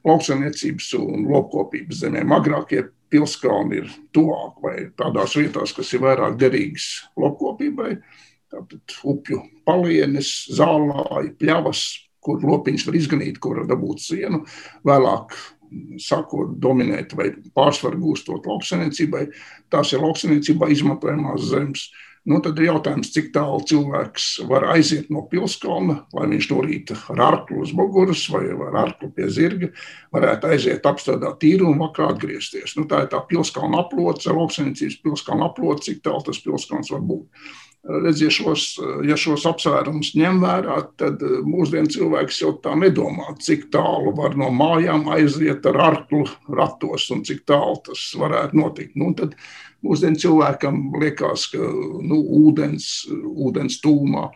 [0.07, 2.31] lauksaimniecības un lopkopības zemēm.
[2.35, 6.87] Agrākie pilskalni ir tuvāk vai tādās vietās, kas ir vairāk derīgas
[7.19, 7.97] lopkopībai.
[8.55, 11.83] Tātad upju palienes, zālāji, pļavas,
[12.23, 14.45] kur lopiņš var izganīt, kur var dabūt sienu.
[14.87, 15.35] Vēlāk
[16.01, 19.25] sākot dominēt vai pārsvaru gūstot lauksaimniecībai,
[19.73, 21.89] tās ir lauksaimniecībā izmantojamās zemes.
[22.25, 26.97] Nu, tad ir jautājums, cik tālu cilvēks var aiziet no pilskalna, lai viņš no rīta
[27.13, 29.69] ar arklu uz muguras vai ar arklu pie zirga
[30.15, 32.73] varētu aiziet apstādāt tīru un vakarā atgriezties.
[32.79, 37.53] Nu, tā ir tā pilskalna aploce, lauksainicības pilskalna aploce, cik tālu tas pilskalns var būt.
[37.85, 38.63] Redziet, šos,
[39.05, 44.47] ja šos apsvērumus ņem vērā, tad mūsdienu cilvēks jau tā nedomā, cik tālu var no
[44.49, 48.97] mājām aiziet ar arklu ratos un cik tālu tas varētu notikt.
[48.97, 49.37] Nu, tad
[49.85, 54.29] Mūsdienu cilvēkam liekas, ka nu, ūdens, ūdens tūmā,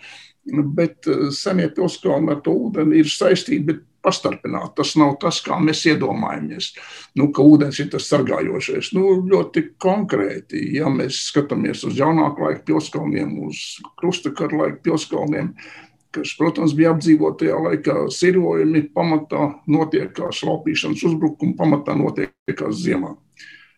[0.78, 4.76] bet eh, senie pilskalni ar to ūdeni ir saistīti, bet pastarpināti.
[4.80, 6.72] Tas nav tas, kā mēs iedomājamies,
[7.20, 8.94] nu, ka ūdens ir tas sargājošais.
[8.98, 13.62] Nu, ļoti konkrēti, ja mēs skatāmies uz jaunāku laiku pilskalniem, uz
[14.00, 15.54] krustakara laiku pilskalniem,
[16.16, 23.14] kas, protams, bija apdzīvotajā laikā, sirojumi pamatā notiekās, laupīšanas uzbrukumi pamatā notiekās ziemā.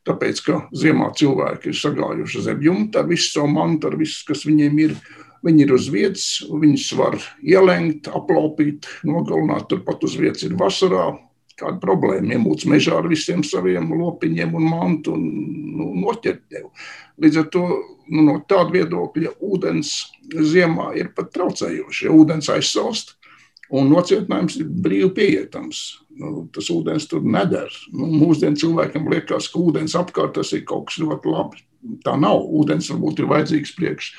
[0.07, 4.47] Tāpēc, ka ziemā cilvēki ir sagājuši zem jumta ar visu savu mantu, ar visu, kas
[4.47, 4.95] viņiem ir.
[5.41, 9.67] Viņi ir uz vietas, viņus var ielenkt, aplaupīt, nogalināt.
[9.71, 11.15] Turpat uz vietas ir vasarā.
[11.57, 15.25] Kāda problēma iemūts mežā ar visiem saviem lopiņiem un mantu un
[15.77, 16.69] nu, noķert tevi.
[17.21, 17.63] Līdz ar to
[18.09, 19.91] nu, no tāda viedokļa ūdens
[20.31, 22.05] ziemā ir pat traucējoši.
[22.07, 23.15] Ja ūdens aizsalst,
[23.73, 25.81] un nocietinājums ir brīvi pieejams.
[26.21, 27.69] Nu, tas ūdens tur neder.
[27.93, 31.65] Nu, mūsdienu cilvēkam liekas, ka ūdens apkārt tas ir kaut kas ļoti labi.
[32.05, 32.45] Tā nav.
[32.61, 34.13] Ūdens varbūt ir vajadzīgs priekš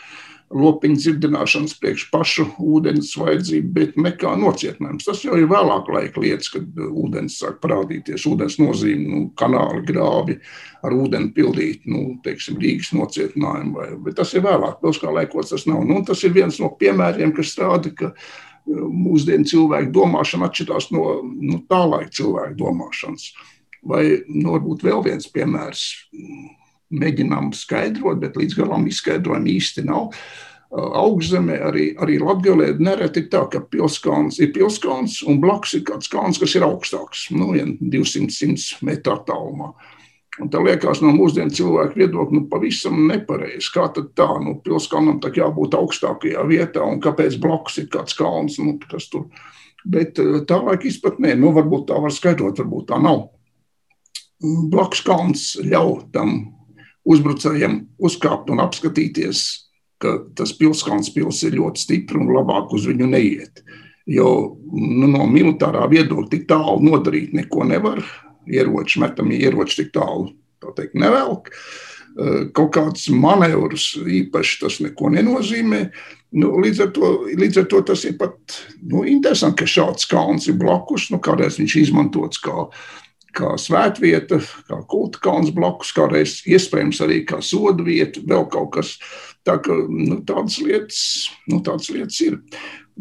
[0.52, 5.06] lopiņu dzirdināšanas, priekš pašu ūdens vajadzību, bet nekā nocietinājums.
[5.08, 10.38] Tas jau ir vēlāk laika lietas, kad ūdens sāk parādīties, ūdens nozīme, nu, kanāli, grāvi
[10.84, 13.74] ar ūdeni pildīt, nu, teiksim, Rīgas nocietinājumu.
[13.78, 15.84] Vai, bet tas ir vēlāk, pilskā laikos tas nav.
[15.88, 18.12] Nu, tas ir viens no piemēriem, kas strāda, ka
[18.68, 23.32] mūsdienu cilvēku domāšana atšķirās no nu, tā laika cilvēku domāšanas.
[23.82, 25.86] Vai nu, varbūt vēl viens piemērs,
[26.92, 30.12] mēģinām skaidrot, bet līdz galam izskaidrojumu īsti nav.
[30.72, 36.08] Augšzemē arī, arī Latvijā nereti ir tā, ka pilskalns ir pilskalns un blakus ir kāds
[36.08, 39.74] kalns, kas ir augstāks, nu, 200 metru attālumā.
[40.40, 43.68] Un tā liekas no mūsdienu cilvēku viedokļa, nu, pavisam nepareizi.
[43.74, 48.56] Kā tad tā, nu, pilskalnam tā jābūt augstākajā vietā, un kāpēc blakus ir kāds kalns,
[48.62, 49.28] nu, kas tur.
[49.84, 50.16] Bet
[50.48, 53.26] tā laika izpratnē, nu, varbūt tā var skaidrot, varbūt tā nav.
[54.72, 56.38] Blakus kalns ļauj tam
[57.08, 59.44] uzbrucējiem uzkāpt un apskatīties,
[60.02, 63.62] ka tas pilskalns pils ir ļoti stipri un labāk uz viņu neiet.
[64.10, 68.02] Jo nu, no militārā viedokļa tik tālu nodarīt neko nevar.
[68.50, 70.32] Ieroči, metamie ieroči tik tālu
[70.76, 71.52] teikt, nevelk.
[72.52, 75.84] Kaut kāds manevrus īpaši tas neko nenozīmē.
[76.36, 80.48] Nu, līdz, ar to, līdz ar to tas ir pat nu, interesanti, ka šāds kalns
[80.48, 81.10] ir blakus.
[81.12, 82.66] Nu, kādreiz viņš izmantots kā
[83.36, 88.96] kā svētvieta, kā kulta kalns blakus, kādreiz iespējams arī kā soda vieta, vēl kaut kas.
[89.42, 91.00] Tā ka, nu, tādas, lietas,
[91.50, 92.38] nu, tādas lietas ir.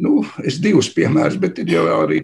[0.01, 2.21] Nu, es divus piemērus, bet ir jau arī.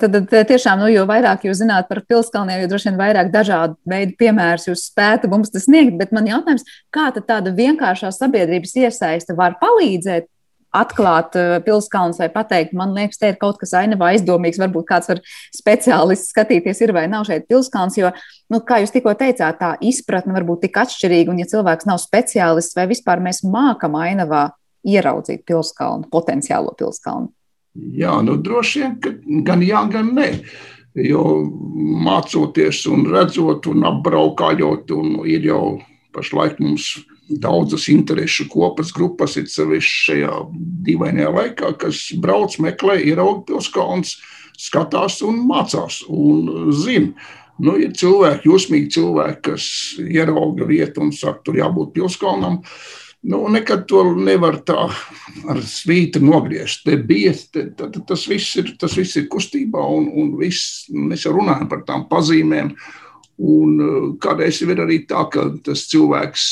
[0.00, 3.76] Tad, tad tiešām, nu, jo vairāk jūs zināt par pilskalniem, jo droši vien vairāk dažādu
[3.90, 5.98] veidu piemērus jūs spētu mums sniegt.
[5.98, 10.30] Bet man jautājums, kā tāda vienkāršā sabiedrības iesaiste var palīdzēt
[10.76, 15.10] atklāt uh, pilskalns vai pateikt, man liekas, te ir kaut kas ainavā aizdomīgs, varbūt kāds
[15.12, 15.20] var
[15.54, 18.10] speciālists skatīties, ir vai nav šeit pilskalns, jo,
[18.52, 22.00] nu, kā jūs tikko teicāt, tā izpratne var būt tik atšķirīga, un ja cilvēks nav
[22.02, 24.48] speciālists, vai vispār mēs mākam ainavā
[24.88, 27.30] ieraudzīt pilskalnu, potenciālo pilskalnu?
[27.96, 30.28] Jā, nu droši vien, gan jā, gan nē.
[30.92, 31.22] Jo
[32.04, 35.62] mācoties un redzot un apbraukājot, un ir jau
[36.12, 36.98] pašlaik mums
[37.40, 40.38] daudzas interesu kopas, grupas, ir sevišķi šajā
[40.88, 44.16] dīvainajā laikā, kas brauc, meklē, ierauga pilskalns,
[44.58, 47.14] skatās un mācās un zina.
[47.62, 49.64] Nu, ir cilvēki, jūsmīgi cilvēki, kas
[50.00, 52.62] ierauga vietu un saka, tur jābūt pilskalnam.
[53.22, 54.88] Nu, nekad to nevar tā
[55.52, 56.82] ar svītu nogriezt.
[56.88, 61.28] Te bija, te, te, tas, viss ir, tas viss ir kustībā, un, un viss, mēs
[61.28, 62.72] jau runājam par tām pazīmēm.
[63.42, 63.78] Un
[64.22, 66.48] kādreiz ir arī tā, ka tas cilvēks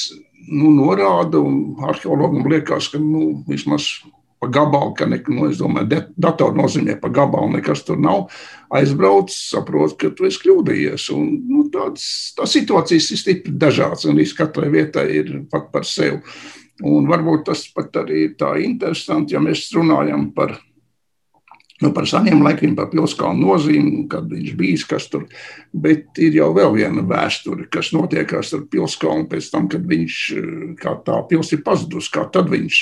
[0.48, 3.90] nu, norāda, un arheologam liekas, ka nu, vismaz
[4.40, 8.30] pa gabalu, ka ne, nu, domāju, datoru nozīmē pa gabalu, nekas tur nav.
[8.72, 11.10] Aizbrauc, saprot, ka tu esi kļūdījies.
[11.12, 12.06] Un, nu, tāds,
[12.38, 16.22] tā situācijas ir stipri dažādas, un viss katrai vietai ir pat par sevi.
[16.88, 20.56] Un varbūt tas pat arī ir tā interesanti, ja mēs runājam par
[21.80, 25.26] nu, par seniem laikiem, par pilskalnu nozīmi, kad viņš bijis, kas tur.
[25.72, 30.18] Bet ir jau vēl viena vēsture, kas notiekās ar pilskalnu pēc tam, kad viņš,
[30.80, 32.80] kā tā pils ir pazudusi, kā tad viņš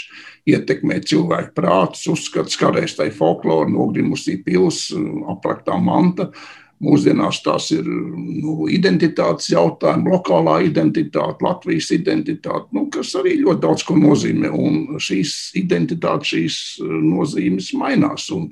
[0.48, 4.88] ietekmē cilvēku prātus, uzskats, kādreiz tai folklora nogrimusī pils,
[5.30, 6.32] aplaktā manta.
[6.78, 13.82] Mūsdienās tās ir nu, identitātes jautājumi, lokālā identitāte, Latvijas identitāte, nu, kas arī ļoti daudz
[13.88, 14.52] ko nozīmē.
[14.54, 18.28] Un šīs identitātes, šīs nozīmes mainās.
[18.36, 18.46] Un,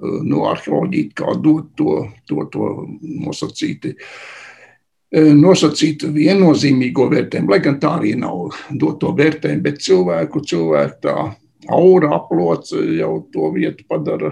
[0.00, 3.94] nu, arheoloģija kā dot to, to, to nosacīti.
[5.10, 11.16] Nosacīt viennozīmīgo vērtējumu, lai gan tā arī nav dot to vērtējumu, bet cilvēku, cilvēku tā
[11.70, 14.30] aura aplots jau to vietu padara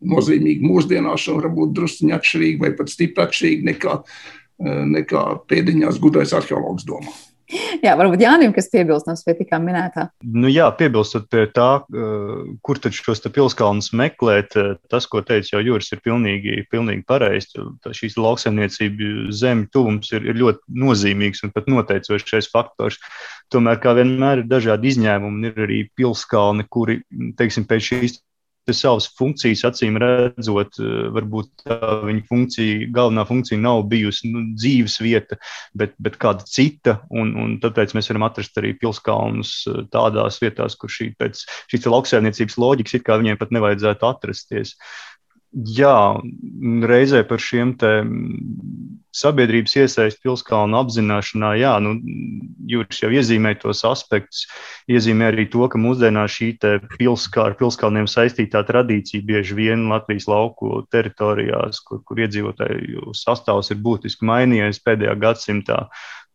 [0.00, 3.96] nozīmīgi mūsdienās, un varbūt druskuļi atšķirīgi vai pat stipri atšķirīgi nekā,
[4.98, 7.14] nekā pēdiņās gudrais arheologs domā.
[7.80, 10.08] Jā, varbūt Jānis, kas piebilstams pie tikā minētā.
[10.20, 11.68] Nu, jā, piebilstot pie tā,
[12.66, 14.52] kur tad šos pilskalnus meklēt,
[14.92, 17.64] tas, ko teica jau Juris, ir pilnīgi, pilnīgi pareizi.
[17.96, 23.00] Šīs lauksaimniecība zemju tuvums ir, ir ļoti nozīmīgs un pat noteicošais faktors.
[23.48, 25.48] Tomēr, kā vienmēr, ir dažādi izņēmumi.
[25.48, 27.00] Ir arī pilskalni, kuri,
[27.40, 28.20] teiksim, pēc šīs
[28.76, 31.66] savas funkcijas, acīm redzot, eh, varbūt
[32.08, 35.38] viņa funkcija, galvenā funkcija nav bijusi nu, dzīves vieta,
[35.78, 36.98] bet, bet kāda cita.
[37.10, 41.88] Un, un tāpēc mēs varam atrast arī pilskalnus eh, tādās vietās, kur šī, pēc šīs
[41.88, 44.76] lauksaimniecības loģikas it kā viņiem pat nevajadzētu atrasties.
[45.52, 46.18] Jā,
[46.84, 47.72] reizē par šiem
[49.14, 51.94] sabiedrības iesaistu pilskalnu apzināšanā, jā, nu,
[52.68, 54.44] jūs jau iezīmējat tos aspektus,
[54.90, 56.50] iezīmē arī to, ka mūsdienās šī
[56.98, 63.82] pilskā, ar pilskalniem saistītā tradīcija bieži vien Latvijas lauku teritorijās, kur, kur iedzīvotāju sastāvs ir
[63.84, 65.86] būtiski mainījies pēdējā gadsimtā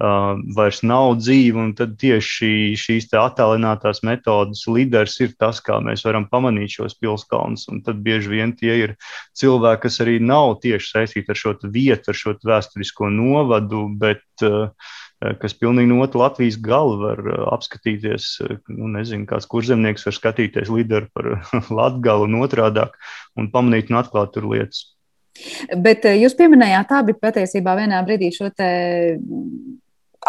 [0.01, 1.65] uh, vairs nav dzīva.
[1.77, 7.67] Tad tieši šīs attālinātās metodas līderis ir tas, kā mēs varam pamanīt šos pilskalnus.
[7.85, 8.95] Tad bieži vien tie ir
[9.39, 14.71] cilvēki, kas arī nav tieši saistīti ar šo vietu, ar šo vēsturisko novadu, bet uh,
[15.39, 17.21] kas pilnīgi no otras Latvijas gala var
[17.53, 18.31] apskatīties.
[18.71, 21.35] Nu, nezinu, kāds kurzemnieks var skatīties līderi par
[21.79, 22.97] Latgalu un otrādāk
[23.39, 24.89] un pamanīt un atklāt tur lietas.
[25.81, 28.51] Bet jūs pieminējāt, bija patiesībā vienā brīdī šo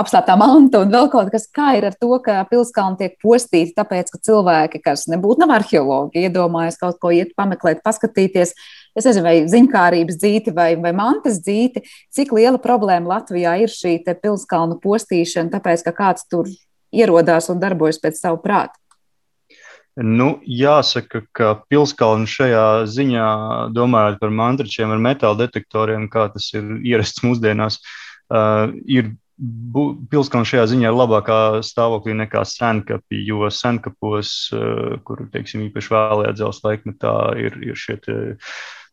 [0.00, 4.12] apslēptā manta un vēl kaut kas, kā ir ar to, ka pilskalni tiek postīti, tāpēc,
[4.12, 8.54] ka cilvēki, kas nebūtu nav arheologi, iedomājas kaut ko iet pameklēt, paskatīties,
[8.94, 13.98] es nezinu, vai ziņkārības dzīti vai, vai mantas dzīti, cik liela problēma Latvijā ir šī
[14.12, 16.50] pilskalnu postīšana, tāpēc, ka kāds tur
[16.94, 18.78] ierodās un darbojas pēc savu prātu.
[19.94, 23.26] Nu, jāsaka, ka pilskalni šajā ziņā,
[23.76, 30.64] domājot par mantričiem ar metāla detektoriem, kā tas ir ierasts mūsdienās, uh, ir Pilskalns šajā
[30.70, 34.30] ziņā ir labākā stāvoklī nekā senkapi, jo senkapos,
[35.06, 37.96] kur teiksim, īpaši vēlējā dzelzceļa laikmetā, ir, ir šie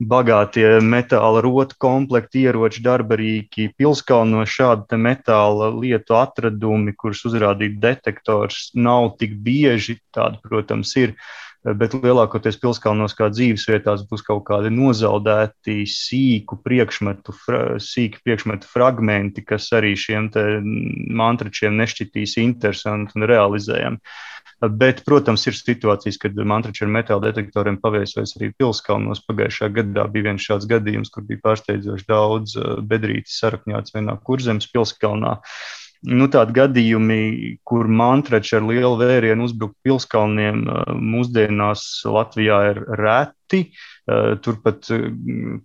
[0.01, 3.69] bagātie metāla rotu komplekti, ieroči, darbarīki.
[3.77, 9.99] Pilskalnos šādi metāla lietu atradumi, kurus uzrādīt detektors, nav tik bieži.
[10.11, 11.13] Tādi, protams, ir
[11.63, 19.45] bet lielākoties pilskalnos kā dzīvesvietās būs kaut kādi nozaudēti sīku priekšmetu, fra, sīki priekšmetu fragmenti,
[19.45, 20.31] kas arī šiem
[21.21, 24.01] mantračiem nešķitīs interesanti un realizējami.
[24.61, 29.23] Bet, protams, ir situācijas, kad mantrači ar metāla detektoriem paviesojas arī pilskalnos.
[29.25, 34.69] Pagājušā gadā bija viens šāds gadījums, kur bija pārsteidzoši daudz eh, bedrītes sarakņots vienā kurzemes
[34.69, 35.39] pilskalnā.
[35.41, 37.19] Uh, nu, tādi gadījumi,
[37.67, 40.63] kur mantrači ar lielu vērienu uzbrukt pilskalniem,
[40.97, 43.63] mūsdienās Latvijā ir reti.
[44.41, 44.87] Turpat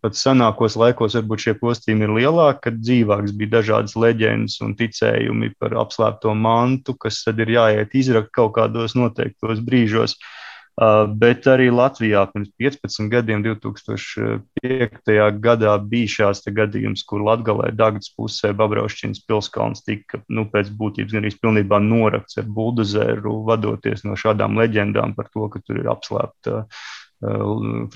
[0.02, 5.54] pat senākos laikos varbūt šie postījumi ir lielāki, kad dzīvāks bija dažādas leģendas un ticējumi
[5.58, 10.18] par apslēpto mantu, kas tad ir jāiet izrakt kaut kādos noteiktos brīžos.
[10.18, 10.34] Uh,
[10.76, 15.40] bet arī Latvijā pirms 15 gadiem, 2005.
[15.40, 21.32] gadā, bija šāds gadījums, kur Latvijā Dārgājas pusē Babraušķins pilskalns tika nu, pēc būtības arī
[21.40, 26.68] pilnībā norakts ar buldozeru, vadoties no šādām leģendām par to, ka tur ir apslēpta uh,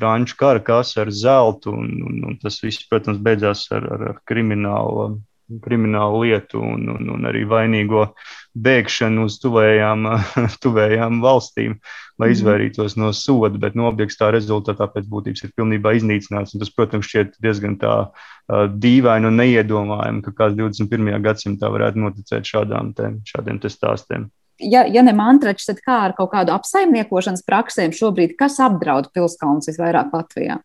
[0.01, 4.23] franču kara kasa ar zeltu, un, un, un tas viss, protams, beidzās ar, ar, ar
[4.25, 5.21] kriminālu
[5.65, 8.07] kriminālu lietu un, un, un arī vainīgo
[8.55, 10.07] bēgšanu uz tuvējām,
[10.65, 11.77] tuvējām valstīm,
[12.21, 12.37] lai mhm.
[12.37, 16.55] izvairītos no soda, bet no objekts tā rezultātā pēc būtības ir pilnībā iznīcināts.
[16.55, 21.15] Un tas, protams, šķiet diezgan tā uh, dīvaini un neiedomājami, ka kāds 21.
[21.25, 24.31] gadsimtā varētu noticēt šādām te, šādiem te stāstiem.
[24.61, 29.71] Ja, ja ne mantračs, tad kā ar kaut kādu apsaimniekošanas praksēm šobrīd, kas apdraud pilskalns
[29.71, 30.59] visvairāk Latvijā?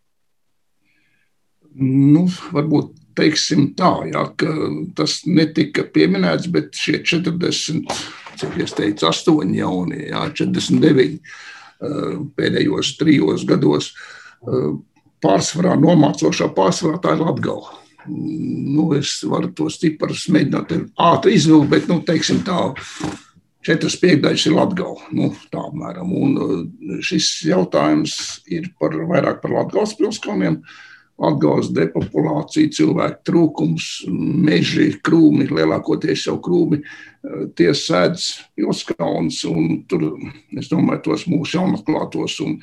[1.76, 2.26] Nu,
[2.56, 4.52] varbūt teiksim tā, jā, ka
[4.98, 7.96] tas netika pieminēts, bet šie 40,
[8.40, 11.20] cik es teicu, 8 jaunie, jā, 49
[12.38, 13.92] pēdējos trijos gados
[15.24, 17.82] pārsvarā nomācošā pārsvarā tā ir Latgala.
[18.06, 22.70] Nu, es varu tos ciparus mēģināt ātri izvilkt, bet, nu, teiksim tā,
[23.66, 26.12] četras piekdaļas ir Latgala, nu, tā apmēram.
[26.14, 30.60] Un šis jautājums ir par vairāk par Latgales pilskalniem.
[30.62, 39.84] Uh, atgūst depopulācija, cilvēku trūkums, meži, krūmi, lielākoties jau krūmi, eh, tie sēdz pilskalns un
[39.88, 40.12] tur,
[40.58, 42.40] es domāju, tos mūsu jaunatklātos.
[42.44, 42.60] Un,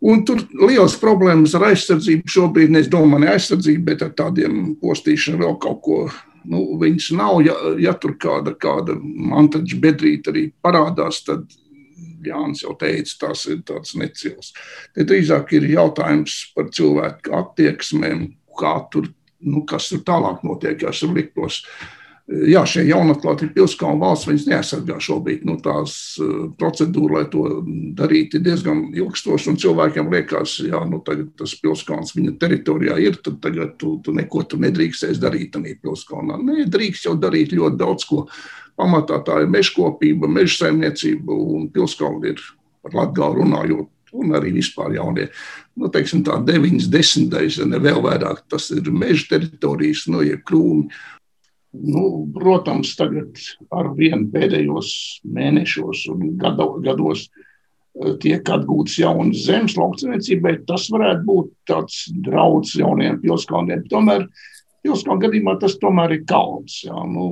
[0.00, 5.42] un tur liels problēmas ar aizsardzību šobrīd, es domāju, ne aizsardzību, bet ar tādiem postīšanu
[5.42, 6.02] vēl kaut ko.
[6.40, 11.50] Nu, viņas nav, ja, ja tur kāda, kāda mantaģa bedrīte arī parādās, tad
[12.26, 14.52] Jānis jau teica, tas ir tāds necils.
[14.96, 18.26] Te drīzāk ir jautājums par cilvēku attieksmēm,
[18.60, 19.08] kā tur,
[19.40, 21.62] nu, kas tur tālāk notiek, ja esam liktos.
[22.30, 25.42] Jā, šie jaunatklāti pilskalnu valsts, viņas neaizsargā šobrīd.
[25.48, 27.42] Nu, tās uh, procedūra, lai to
[27.98, 33.40] darītu, ir diezgan ilgstoša, un cilvēkiem liekas, ja nu, tas pilskalns viņa teritorijā ir, tad
[33.42, 35.58] tagad tu, tu neko tur nedrīkstēs darīt.
[35.58, 38.28] Nē, drīkst jau darīt ļoti daudz ko.
[38.80, 42.44] Uh, pamatā tā ir mežkopība, meža saimniecība un pilskalni ir
[42.84, 43.88] par latgālu runājot.
[44.10, 45.28] Un arī vispār jaunie,
[45.78, 50.24] nu, teiksim, tā 9, 10, ja ne vēl vairāk, tas ir meža teritorijas, no nu,
[50.26, 50.88] ja krūmi.
[51.70, 52.02] Nu,
[52.34, 53.38] protams, tagad
[53.70, 54.90] ar vienu pēdējos
[55.30, 60.56] mēnešos un gado, gados eh, tiek atgūtas jaunas zemes lauksaimniecībai.
[60.66, 63.86] Tas varētu būt tāds draudz jauniem pilskalniem.
[63.94, 64.26] Tomēr
[64.80, 66.78] Pilsēta gadījumā tas tomēr ir kalns.
[66.86, 67.24] Jā, nu,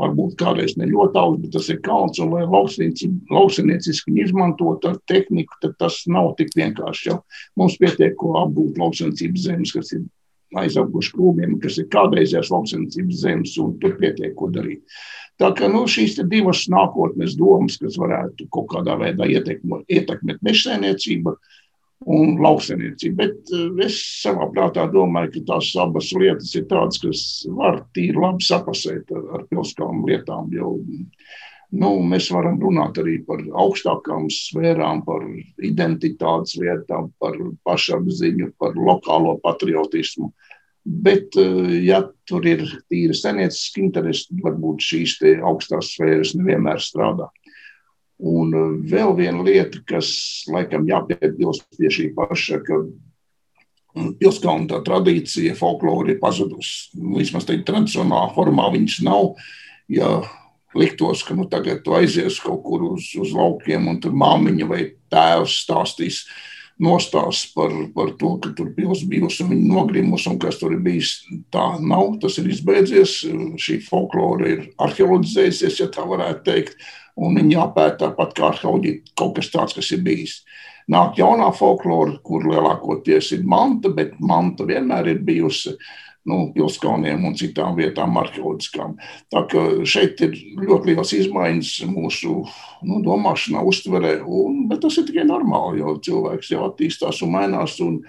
[0.00, 2.18] varbūt kādreiz ne ļoti augsts, bet tas ir kalns.
[2.22, 7.12] Un, lai lauksanieciski izmantotu tehniku, tad tas nav tik vienkārši.
[7.12, 7.20] Jā.
[7.60, 10.02] Mums pietiek, ko apgūt lauksanicības zemes, kas ir
[10.58, 14.82] aizauguši krūmiem, kas ir kādreizējās lauksanicības zemes, un tur pietiek, ko darīt.
[15.40, 21.38] Tā kā nu, šīs divas nākotnes domas, kas varētu kaut kādā veidā ietekmēt mežsainiecību,
[22.06, 23.16] un lauksaimniecību.
[23.18, 27.24] Bet eh, es savā prātā domāju, ka tās abas lietas ir tādas, kas
[27.58, 30.50] var tīri labi sapasēt ar, pilsētām lietām.
[30.54, 30.74] Jo,
[31.82, 35.26] nu, mēs varam runāt arī par augstākām sfērām, par
[35.62, 37.38] identitātes lietām, par
[37.68, 40.32] pašapziņu, par lokālo patriotismu.
[40.82, 47.30] Bet, eh, ja tur ir tīra senētiska interese, tad varbūt šīs augstās sfēras nevienmēr strādā.
[48.22, 50.12] Un uh, vēl viena lieta, kas
[50.52, 56.92] laikam jāpiebilst pie šī paša, ka mm, pilskalna tradīcija, folklore ir pazudusi.
[57.00, 59.34] Nu, vismaz tādā tradicionālā formā viņas nav.
[59.90, 60.20] Ja
[60.78, 64.84] liktos, ka nu, tagad tu aizies kaut kur uz, uz laukiem un tur māmiņa vai
[65.12, 66.22] tēvs stāstīs,
[66.82, 70.82] nostāsts par, par to, ka tur pils bijusi un viņi nogrimusi un kas tur ir
[70.84, 71.14] bijis.
[71.54, 73.20] Tā nav, tas ir izbeidzies.
[73.62, 76.76] Šī folklora ir arheoloģizējusies, ja tā varētu teikt,
[77.16, 80.40] un viņi jāpēta tāpat kā arheoloģija kaut kas tāds, kas ir bijis.
[80.90, 85.76] Nāk jaunā folklora, kur lielākoties ir manta, bet manta vienmēr ir bijusi
[86.28, 88.94] nu, pilskalniem un citām vietām arheoloģiskām.
[89.32, 92.36] Tā kā šeit ir ļoti liels izmaiņas mūsu
[92.86, 97.80] nu, domāšanā, uztverē, un, bet tas ir tikai normāli, jo cilvēks jau attīstās un mainās.
[97.82, 98.00] Un,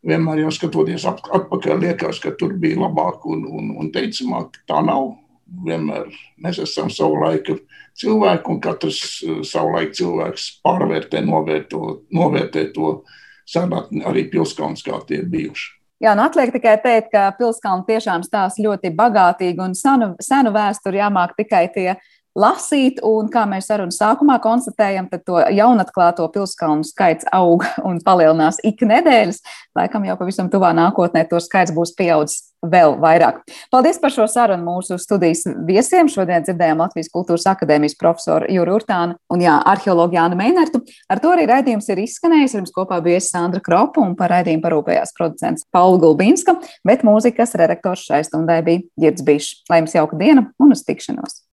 [0.00, 4.62] Vienmēr jau skatoties atpakaļ, liekas, ka tur bija labāk un, un, un teicamāk.
[4.64, 5.10] Tā nav.
[5.66, 6.06] Vienmēr
[6.40, 7.58] mēs esam savu laiku
[8.00, 9.00] cilvēki, un katrs
[9.50, 11.82] savu laiku cilvēks pārvērtē, novērto,
[12.16, 12.94] novērtē to
[13.44, 15.79] senatni arī pilskalns, kā tie bijuši.
[16.00, 20.96] Jā, nu atliek tikai teikt, ka pilskalni tiešām stāsta ļoti bagātīgi un senu, senu vēsturi
[20.96, 21.90] jāmāk tikai tie
[22.38, 28.60] lasīt, un kā mēs sarunas sākumā konstatējam, tad to jaunatklāto pilskalnu skaits aug un palielinās
[28.66, 29.42] ik nedēļas.
[29.78, 33.40] Laikam jau pavisam tuvā nākotnē to skaits būs pieaudzis vēl vairāk.
[33.72, 36.10] Paldies par šo sarunu mūsu studijas viesiem.
[36.12, 40.82] Šodien dzirdējām Latvijas Kultūras Akadēmijas profesoru Juru Urtānu un jā, arheologu Jānu Meinertu.
[41.08, 42.54] Ar to arī raidījums ir izskanējis.
[42.54, 47.56] Ar jums kopā bija Sandra Kropa un par raidījumu parūpējās producents Paula Gulbīnska, bet mūzikas
[47.60, 49.62] redaktors šai stundai bija Girds Bišs.
[49.72, 51.46] Lai jums jauka diena un uz tikšanos!